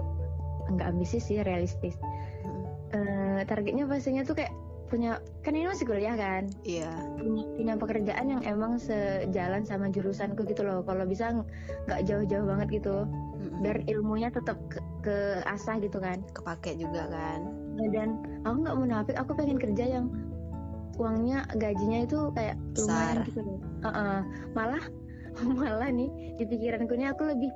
nggak 0.71 0.87
ambisius 0.95 1.29
sih 1.29 1.39
realistis. 1.45 1.95
Mm, 2.43 2.63
Eh, 2.93 3.41
targetnya 3.49 3.89
pastinya 3.89 4.21
tuh 4.21 4.37
kayak 4.37 4.53
punya 4.85 5.17
kan 5.41 5.57
ini 5.57 5.65
masih 5.65 5.89
kuliah 5.89 6.13
kan? 6.13 6.45
Iya, 6.61 6.93
punya, 7.17 7.43
punya 7.57 7.73
pekerjaan 7.81 8.25
yang 8.29 8.41
emang 8.45 8.77
sejalan 8.77 9.65
sama 9.65 9.89
jurusanku 9.89 10.45
gitu 10.45 10.61
loh. 10.61 10.85
Kalau 10.85 11.01
bisa 11.09 11.33
ng- 11.33 11.47
nggak 11.89 12.01
jauh-jauh 12.05 12.45
banget 12.45 12.81
gitu. 12.81 13.09
Mm-mm. 13.09 13.59
biar 13.65 13.77
ilmunya 13.89 14.29
tetap 14.29 14.55
ke, 14.69 14.79
ke 15.01 15.17
asah 15.49 15.81
gitu 15.81 15.97
kan? 15.97 16.21
Kepake 16.37 16.77
juga 16.77 17.09
kan? 17.09 17.41
Dan 17.91 18.21
aku 18.45 18.55
nggak 18.61 18.77
munafik 18.77 19.15
aku 19.17 19.33
pengen 19.33 19.57
kerja 19.57 19.97
yang 19.99 20.13
uangnya 20.99 21.45
gajinya 21.57 22.05
itu 22.05 22.17
kayak 22.33 22.55
lumayan 22.77 23.17
gitu 23.25 23.39
loh 23.41 23.59
Heeh. 23.85 24.19
malah 24.53 24.83
malah 25.59 25.89
nih 25.89 26.09
di 26.37 26.43
pikiranku 26.45 26.93
nih 26.93 27.09
aku 27.13 27.25
lebih 27.33 27.49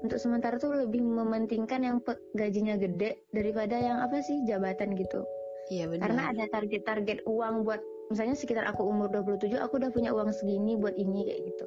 untuk 0.00 0.16
sementara 0.16 0.56
tuh 0.56 0.72
lebih 0.72 1.04
mementingkan 1.04 1.84
yang 1.84 1.96
gajinya 2.32 2.80
gede 2.80 3.20
daripada 3.36 3.76
yang 3.76 4.00
apa 4.00 4.24
sih 4.24 4.40
jabatan 4.48 4.96
gitu 4.96 5.20
Iya 5.70 5.86
benar. 5.86 6.02
karena 6.08 6.22
ada 6.34 6.44
target-target 6.50 7.18
uang 7.28 7.62
buat 7.62 7.78
misalnya 8.10 8.34
sekitar 8.34 8.64
aku 8.66 8.82
umur 8.90 9.06
27 9.12 9.54
aku 9.60 9.78
udah 9.78 9.90
punya 9.94 10.10
uang 10.10 10.34
segini 10.34 10.74
buat 10.74 10.96
ini 10.98 11.28
kayak 11.30 11.40
gitu 11.46 11.66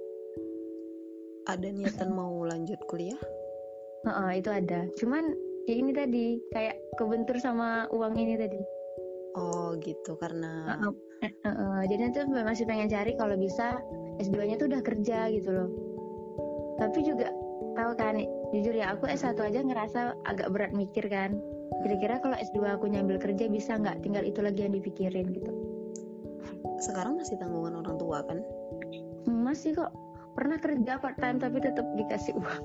Ada 1.47 1.67
niatan 1.71 2.09
mau 2.17 2.43
lanjut 2.43 2.79
kuliah? 2.87 3.19
Heeh, 4.03 4.43
itu 4.43 4.49
ada 4.51 4.83
cuman 4.99 5.23
ya 5.69 5.75
ini 5.79 5.91
tadi 5.95 6.25
kayak 6.51 6.75
kebentur 6.99 7.39
sama 7.39 7.87
uang 7.95 8.19
ini 8.19 8.35
tadi 8.35 8.59
Oh 9.33 9.73
gitu. 9.81 10.13
Karena 10.17 10.77
jadi 11.87 12.09
nanti 12.09 12.17
masih 12.29 12.67
pengen 12.67 12.91
cari 12.91 13.15
kalau 13.15 13.35
bisa 13.39 13.79
S2 14.21 14.37
nya 14.45 14.55
tuh 14.59 14.69
udah 14.69 14.81
kerja 14.85 15.31
gitu 15.33 15.49
loh. 15.49 15.69
Tapi 16.77 16.99
juga 17.05 17.31
tahu 17.73 17.91
kan 17.97 18.21
jujur 18.53 18.75
ya 18.77 18.93
aku 18.93 19.09
S1 19.09 19.33
aja 19.39 19.59
ngerasa 19.65 19.99
agak 20.29 20.53
berat 20.53 20.71
mikir 20.75 21.09
kan. 21.09 21.37
Kira-kira 21.81 22.21
kalau 22.21 22.37
S2 22.37 22.77
aku 22.77 22.85
nyambil 22.91 23.17
kerja 23.17 23.49
bisa 23.49 23.79
nggak 23.81 24.05
tinggal 24.05 24.21
itu 24.21 24.39
lagi 24.45 24.69
yang 24.69 24.73
dipikirin 24.77 25.33
gitu? 25.33 25.51
Sekarang 26.83 27.17
masih 27.17 27.39
tanggungan 27.41 27.79
orang 27.79 27.97
tua 27.97 28.21
kan? 28.27 28.39
Masih 29.25 29.73
kok. 29.73 29.89
Pernah 30.33 30.57
kerja 30.57 30.97
part 30.97 31.17
time 31.21 31.37
tapi 31.37 31.61
tetap 31.61 31.85
dikasih 31.93 32.33
uang. 32.37 32.63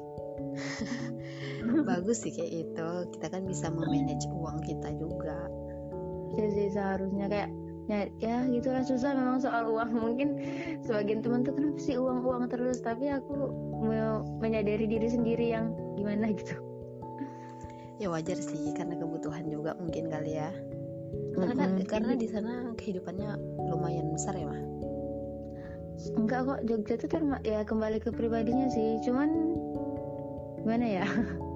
Bagus 1.89 2.25
sih 2.25 2.33
kayak 2.33 2.53
itu. 2.69 2.91
Kita 3.17 3.27
kan 3.29 3.43
bisa 3.45 3.69
memanage 3.69 4.25
uang 4.33 4.65
kita 4.65 4.89
juga 4.97 5.37
sih 6.37 6.69
seharusnya 6.73 7.27
kayak 7.31 7.51
ya, 7.89 8.01
ya 8.21 8.37
gitulah 8.53 8.85
susah 8.85 9.17
memang 9.17 9.41
soal 9.41 9.69
uang. 9.73 9.91
Mungkin 10.05 10.29
sebagian 10.85 11.25
teman 11.25 11.43
tuh 11.43 11.57
kenapa 11.57 11.81
sih 11.81 11.97
uang 11.97 12.23
uang 12.23 12.45
terus? 12.53 12.85
Tapi 12.85 13.09
aku 13.09 13.35
mau 13.81 14.23
menyadari 14.39 14.85
diri 14.85 15.09
sendiri 15.09 15.57
yang 15.57 15.73
gimana 15.97 16.31
gitu. 16.39 16.55
Ya 17.99 18.07
wajar 18.13 18.39
sih 18.39 18.71
karena 18.77 18.95
kebutuhan 18.95 19.49
juga 19.51 19.75
mungkin 19.81 20.07
kali 20.07 20.39
ya. 20.39 20.55
Karena 21.35 21.67
Mm-mm. 21.67 21.87
karena 21.89 22.13
di 22.15 22.29
sana 22.31 22.75
kehidupannya 22.79 23.35
lumayan 23.73 24.13
besar 24.15 24.39
ya 24.39 24.47
mah? 24.47 24.63
Enggak 26.15 26.47
kok 26.47 26.61
Jogja 26.63 26.95
tuh 26.95 27.11
terma 27.11 27.43
ya 27.43 27.67
kembali 27.67 27.99
ke 27.99 28.15
pribadinya 28.15 28.71
sih. 28.71 29.03
Cuman 29.03 29.31
gimana 30.63 30.87
ya 30.87 31.07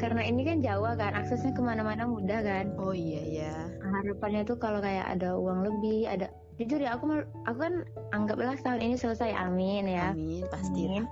karena 0.00 0.24
ini 0.24 0.42
kan 0.48 0.64
Jawa 0.64 0.96
kan 0.96 1.12
aksesnya 1.12 1.52
ke 1.52 1.60
mana-mana 1.60 2.08
mudah 2.08 2.40
kan. 2.40 2.72
Oh 2.80 2.96
iya 2.96 3.20
iya. 3.20 3.54
Harapannya 3.84 4.48
tuh 4.48 4.56
kalau 4.56 4.80
kayak 4.80 5.04
ada 5.12 5.36
uang 5.36 5.68
lebih 5.68 6.08
ada 6.08 6.32
jujur 6.56 6.80
ya 6.80 6.96
aku 6.96 7.24
aku 7.44 7.58
kan 7.60 7.84
anggaplah 8.16 8.56
tahun 8.64 8.80
ini 8.80 8.96
selesai 8.96 9.36
amin 9.36 9.84
ya. 9.84 10.16
Amin 10.16 10.48
pasti 10.48 10.88
Amin. 10.88 11.04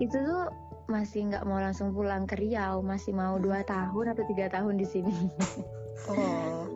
itu 0.00 0.16
tuh 0.16 0.48
masih 0.88 1.30
nggak 1.32 1.44
mau 1.46 1.60
langsung 1.60 1.92
pulang 1.92 2.24
ke 2.24 2.36
Riau 2.36 2.82
masih 2.82 3.12
mau 3.14 3.36
dua 3.38 3.64
tahun 3.64 4.16
atau 4.16 4.24
tiga 4.32 4.48
tahun 4.48 4.80
di 4.80 4.86
sini. 4.88 5.14
Oh. 6.04 6.68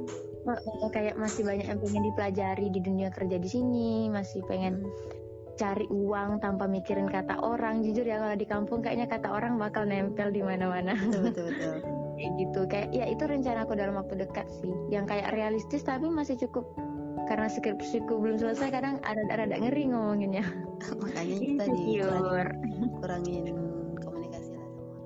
Oh, 0.80 0.88
kayak 0.88 1.20
masih 1.20 1.44
banyak 1.44 1.68
yang 1.68 1.76
pengen 1.76 2.08
dipelajari 2.08 2.72
di 2.72 2.80
dunia 2.80 3.12
kerja 3.12 3.36
di 3.36 3.44
sini 3.44 4.08
masih 4.08 4.40
pengen 4.48 4.80
cari 5.58 5.86
uang 5.90 6.38
tanpa 6.38 6.70
mikirin 6.70 7.10
kata 7.10 7.42
orang. 7.42 7.82
Jujur 7.82 8.06
ya 8.06 8.22
kalau 8.22 8.36
di 8.38 8.46
kampung 8.46 8.80
kayaknya 8.80 9.10
kata 9.10 9.28
orang 9.28 9.58
bakal 9.58 9.82
nempel 9.84 10.30
di 10.30 10.40
mana-mana. 10.40 10.94
Betul 10.94 11.50
betul 11.52 11.76
kayak 12.18 12.32
gitu. 12.38 12.60
Kayak 12.70 12.88
ya 12.94 13.04
itu 13.10 13.22
rencana 13.26 13.66
aku 13.66 13.74
dalam 13.74 13.98
waktu 13.98 14.14
dekat 14.22 14.46
sih. 14.62 14.72
Yang 14.88 15.04
kayak 15.10 15.28
realistis 15.34 15.82
tapi 15.82 16.06
masih 16.06 16.38
cukup. 16.46 16.64
Karena 17.26 17.50
skripsiku 17.50 18.16
belum 18.16 18.40
selesai 18.40 18.72
kadang 18.72 19.02
ada 19.04 19.20
ada 19.28 19.58
ngeri 19.58 19.90
ngomonginnya. 19.90 20.46
Makanya 21.02 21.36
kita 21.42 21.64
di 21.74 21.82
Insecure. 22.00 22.50
kurangin 23.02 23.54
komunikasi 24.00 24.54
lah 24.54 24.66
sama 24.70 24.86
orang. 24.88 25.04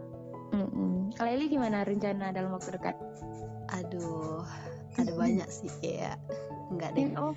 Mm-mm. 0.52 0.92
Kalau 1.16 1.30
Eli 1.32 1.46
gimana 1.48 1.82
rencana 1.82 2.30
dalam 2.30 2.52
waktu 2.52 2.76
dekat? 2.76 2.96
aduh 3.72 4.44
ada 5.00 5.12
banyak 5.16 5.48
sih 5.48 5.72
kayak 5.80 6.20
enggak 6.68 6.92
deh. 6.92 7.08
Oh, 7.16 7.32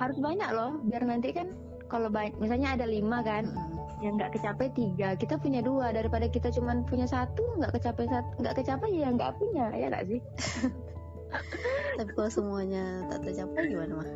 harus 0.00 0.16
banyak 0.16 0.48
loh, 0.56 0.80
biar 0.88 1.04
nanti 1.04 1.36
kan 1.36 1.52
kalau 1.88 2.08
banyak, 2.08 2.34
misalnya 2.40 2.74
ada 2.74 2.86
lima 2.88 3.20
kan, 3.22 3.44
Mm-mm. 3.48 4.02
yang 4.02 4.16
nggak 4.18 4.34
kecapai 4.36 4.72
tiga, 4.72 5.14
kita 5.16 5.36
punya 5.38 5.60
dua 5.60 5.92
daripada 5.92 6.26
kita 6.28 6.48
cuman 6.52 6.82
punya 6.88 7.04
satu 7.06 7.44
nggak 7.60 7.72
kecapai 7.76 8.08
satu, 8.08 8.32
nggak 8.40 8.56
kecapai 8.58 8.90
ya 8.92 9.08
nggak 9.12 9.32
punya, 9.38 9.66
ya 9.76 9.86
nggak 9.92 10.04
sih? 10.08 10.20
tapi 11.98 12.10
kalau 12.14 12.30
semuanya 12.30 13.02
tak 13.10 13.26
tercapai 13.26 13.70
gimana 13.70 13.94
mah 14.02 14.10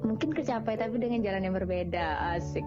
Mungkin 0.00 0.32
kecapai 0.32 0.80
tapi 0.80 0.96
dengan 0.96 1.20
jalan 1.20 1.44
yang 1.44 1.54
berbeda, 1.54 2.34
asik. 2.34 2.64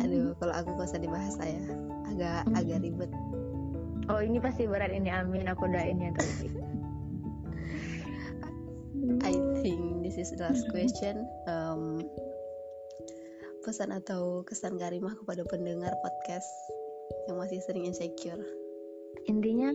aduh 0.00 0.32
kalau 0.40 0.54
aku 0.56 0.68
gak 0.80 0.88
usah 0.88 1.00
dibahas 1.04 1.36
saya 1.36 1.60
agak 2.08 2.48
Mm. 2.48 2.56
agak 2.56 2.78
ribet 2.80 3.12
Oh 4.10 4.18
ini 4.18 4.42
pasti 4.42 4.66
berat 4.66 4.90
ini, 4.90 5.08
amin 5.14 5.46
aku 5.46 5.70
doain 5.70 5.94
ya 5.94 6.10
terus. 6.10 6.42
I 9.26 9.34
think 9.62 10.06
this 10.06 10.14
is 10.14 10.30
the 10.30 10.46
last 10.46 10.70
question 10.70 11.26
um, 11.50 12.02
pesan 13.66 13.90
atau 13.90 14.46
kesan 14.46 14.78
Karimah 14.78 15.18
kepada 15.18 15.42
pendengar 15.50 15.90
podcast 16.02 16.50
yang 17.26 17.38
masih 17.38 17.58
sering 17.66 17.86
insecure 17.86 18.42
Intinya 19.30 19.70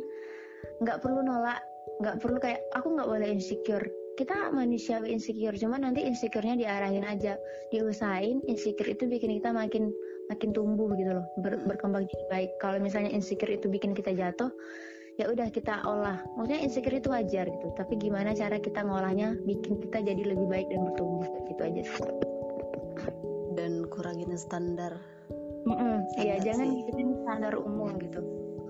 nggak 0.84 1.00
perlu 1.00 1.24
nolak, 1.24 1.62
nggak 2.04 2.18
perlu 2.20 2.38
kayak 2.42 2.62
aku 2.76 2.98
nggak 2.98 3.10
boleh 3.10 3.30
insecure. 3.32 3.86
Kita 4.18 4.50
manusiawi 4.50 5.14
insecure, 5.14 5.54
cuman 5.54 5.86
nanti 5.86 6.02
insecure-nya 6.02 6.58
diarahin 6.58 7.06
aja, 7.06 7.38
diusahain. 7.70 8.42
Insecure 8.50 8.90
itu 8.90 9.06
bikin 9.06 9.38
kita 9.38 9.54
makin 9.54 9.94
makin 10.28 10.52
tumbuh 10.58 10.90
gitu 10.98 11.22
loh, 11.22 11.26
ber- 11.46 11.62
berkembang 11.70 12.10
jadi 12.10 12.26
baik. 12.34 12.52
Kalau 12.58 12.82
misalnya 12.82 13.14
insecure 13.14 13.54
itu 13.54 13.70
bikin 13.70 13.94
kita 13.94 14.18
jatuh, 14.18 14.50
ya 15.18 15.26
udah 15.34 15.50
kita 15.50 15.82
olah. 15.84 16.22
Maksudnya 16.38 16.62
insecure 16.62 16.98
itu 17.02 17.10
wajar 17.10 17.46
gitu, 17.50 17.68
tapi 17.74 17.98
gimana 17.98 18.38
cara 18.38 18.62
kita 18.62 18.86
ngolahnya 18.86 19.34
bikin 19.44 19.82
kita 19.82 20.06
jadi 20.06 20.24
lebih 20.34 20.48
baik 20.48 20.70
dan 20.70 20.86
bertumbuh 20.86 21.28
gitu 21.50 21.62
aja. 21.62 21.84
sih. 21.84 22.06
dan 23.58 23.90
kurangin 23.90 24.38
standar 24.38 25.02
Iya, 26.16 26.40
jangan 26.40 26.72
ngikutin 26.72 27.10
standar 27.26 27.54
umum 27.60 28.00
gitu. 28.00 28.24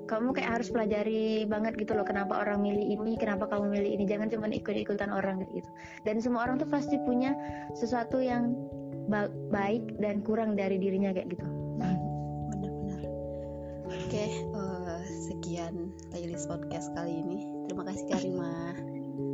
Kamu 0.08 0.32
kayak 0.34 0.58
harus 0.58 0.72
pelajari 0.72 1.44
banget 1.46 1.76
gitu 1.78 1.94
loh 1.94 2.08
kenapa 2.08 2.40
orang 2.42 2.64
milih 2.64 2.96
ini, 2.96 3.20
kenapa 3.20 3.46
kamu 3.46 3.78
milih 3.78 3.92
ini. 4.00 4.04
Jangan 4.08 4.32
cuma 4.32 4.48
ikut-ikutan 4.50 5.12
orang 5.12 5.44
gitu. 5.52 5.70
Dan 6.08 6.24
semua 6.24 6.48
orang 6.48 6.58
tuh 6.58 6.70
pasti 6.72 6.96
punya 7.04 7.36
sesuatu 7.76 8.18
yang 8.18 8.56
ba- 9.12 9.30
baik 9.52 10.00
dan 10.00 10.24
kurang 10.24 10.56
dari 10.56 10.80
dirinya 10.80 11.12
kayak 11.12 11.38
gitu. 11.38 11.46
benar-benar 11.78 11.97
oke 13.88 14.24
eh, 14.28 15.00
sekian 15.28 15.96
playlist 16.12 16.52
podcast 16.52 16.92
kali 16.94 17.24
ini 17.24 17.38
terima 17.68 17.84
kasih 17.88 18.06
Karimah 18.12 18.76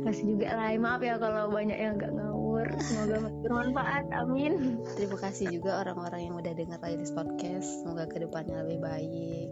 Masih 0.04 0.36
juga 0.36 0.52
lah, 0.52 0.72
maaf 0.80 1.00
ya 1.00 1.16
kalau 1.16 1.48
banyak 1.48 1.76
yang 1.80 1.96
nggak 1.96 2.12
ngawur. 2.12 2.68
Semoga 2.80 3.24
bermanfaat, 3.44 4.04
amin. 4.12 4.80
terima 4.96 5.16
kasih 5.16 5.48
juga 5.48 5.80
orang-orang 5.80 6.28
yang 6.28 6.34
udah 6.36 6.52
dengar 6.52 6.76
playlist 6.80 7.12
podcast 7.16 7.68
semoga 7.84 8.04
ke 8.08 8.20
depannya 8.20 8.64
lebih 8.64 8.80
baik 8.84 9.48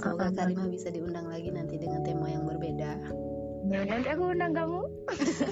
semoga 0.00 0.28
Amin. 0.28 0.36
Karimah 0.36 0.68
bisa 0.72 0.88
diundang 0.92 1.28
lagi 1.28 1.48
nanti 1.52 1.76
dengan 1.80 2.00
tema 2.04 2.28
yang 2.32 2.44
berbeda 2.48 2.92
Ya, 3.62 3.86
nanti 3.86 4.10
aku 4.10 4.34
undang 4.34 4.58
kamu. 4.58 4.82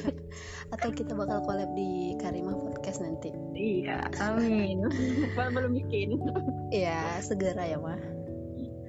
atau 0.74 0.90
kita 0.90 1.14
bakal 1.14 1.46
collab 1.46 1.70
di 1.78 2.18
Karimah 2.18 2.58
podcast 2.58 3.00
nanti 3.06 3.30
Iya, 3.54 4.02
amin. 4.18 4.82
belum 5.54 5.72
bikin. 5.78 6.18
ya 6.74 7.22
segera 7.22 7.62
ya 7.70 7.78
mah 7.78 8.19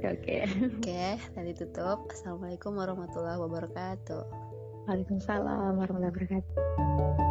Oke. 0.01 0.49
oke 0.49 1.05
tadi 1.37 1.51
tutup 1.53 2.09
assalamualaikum 2.09 2.73
warahmatullahi 2.73 3.37
wabarakatuh 3.37 4.23
Waalaikumsalam 4.89 5.77
warahmatullahi 5.77 6.09
wabarakatuh. 6.09 7.30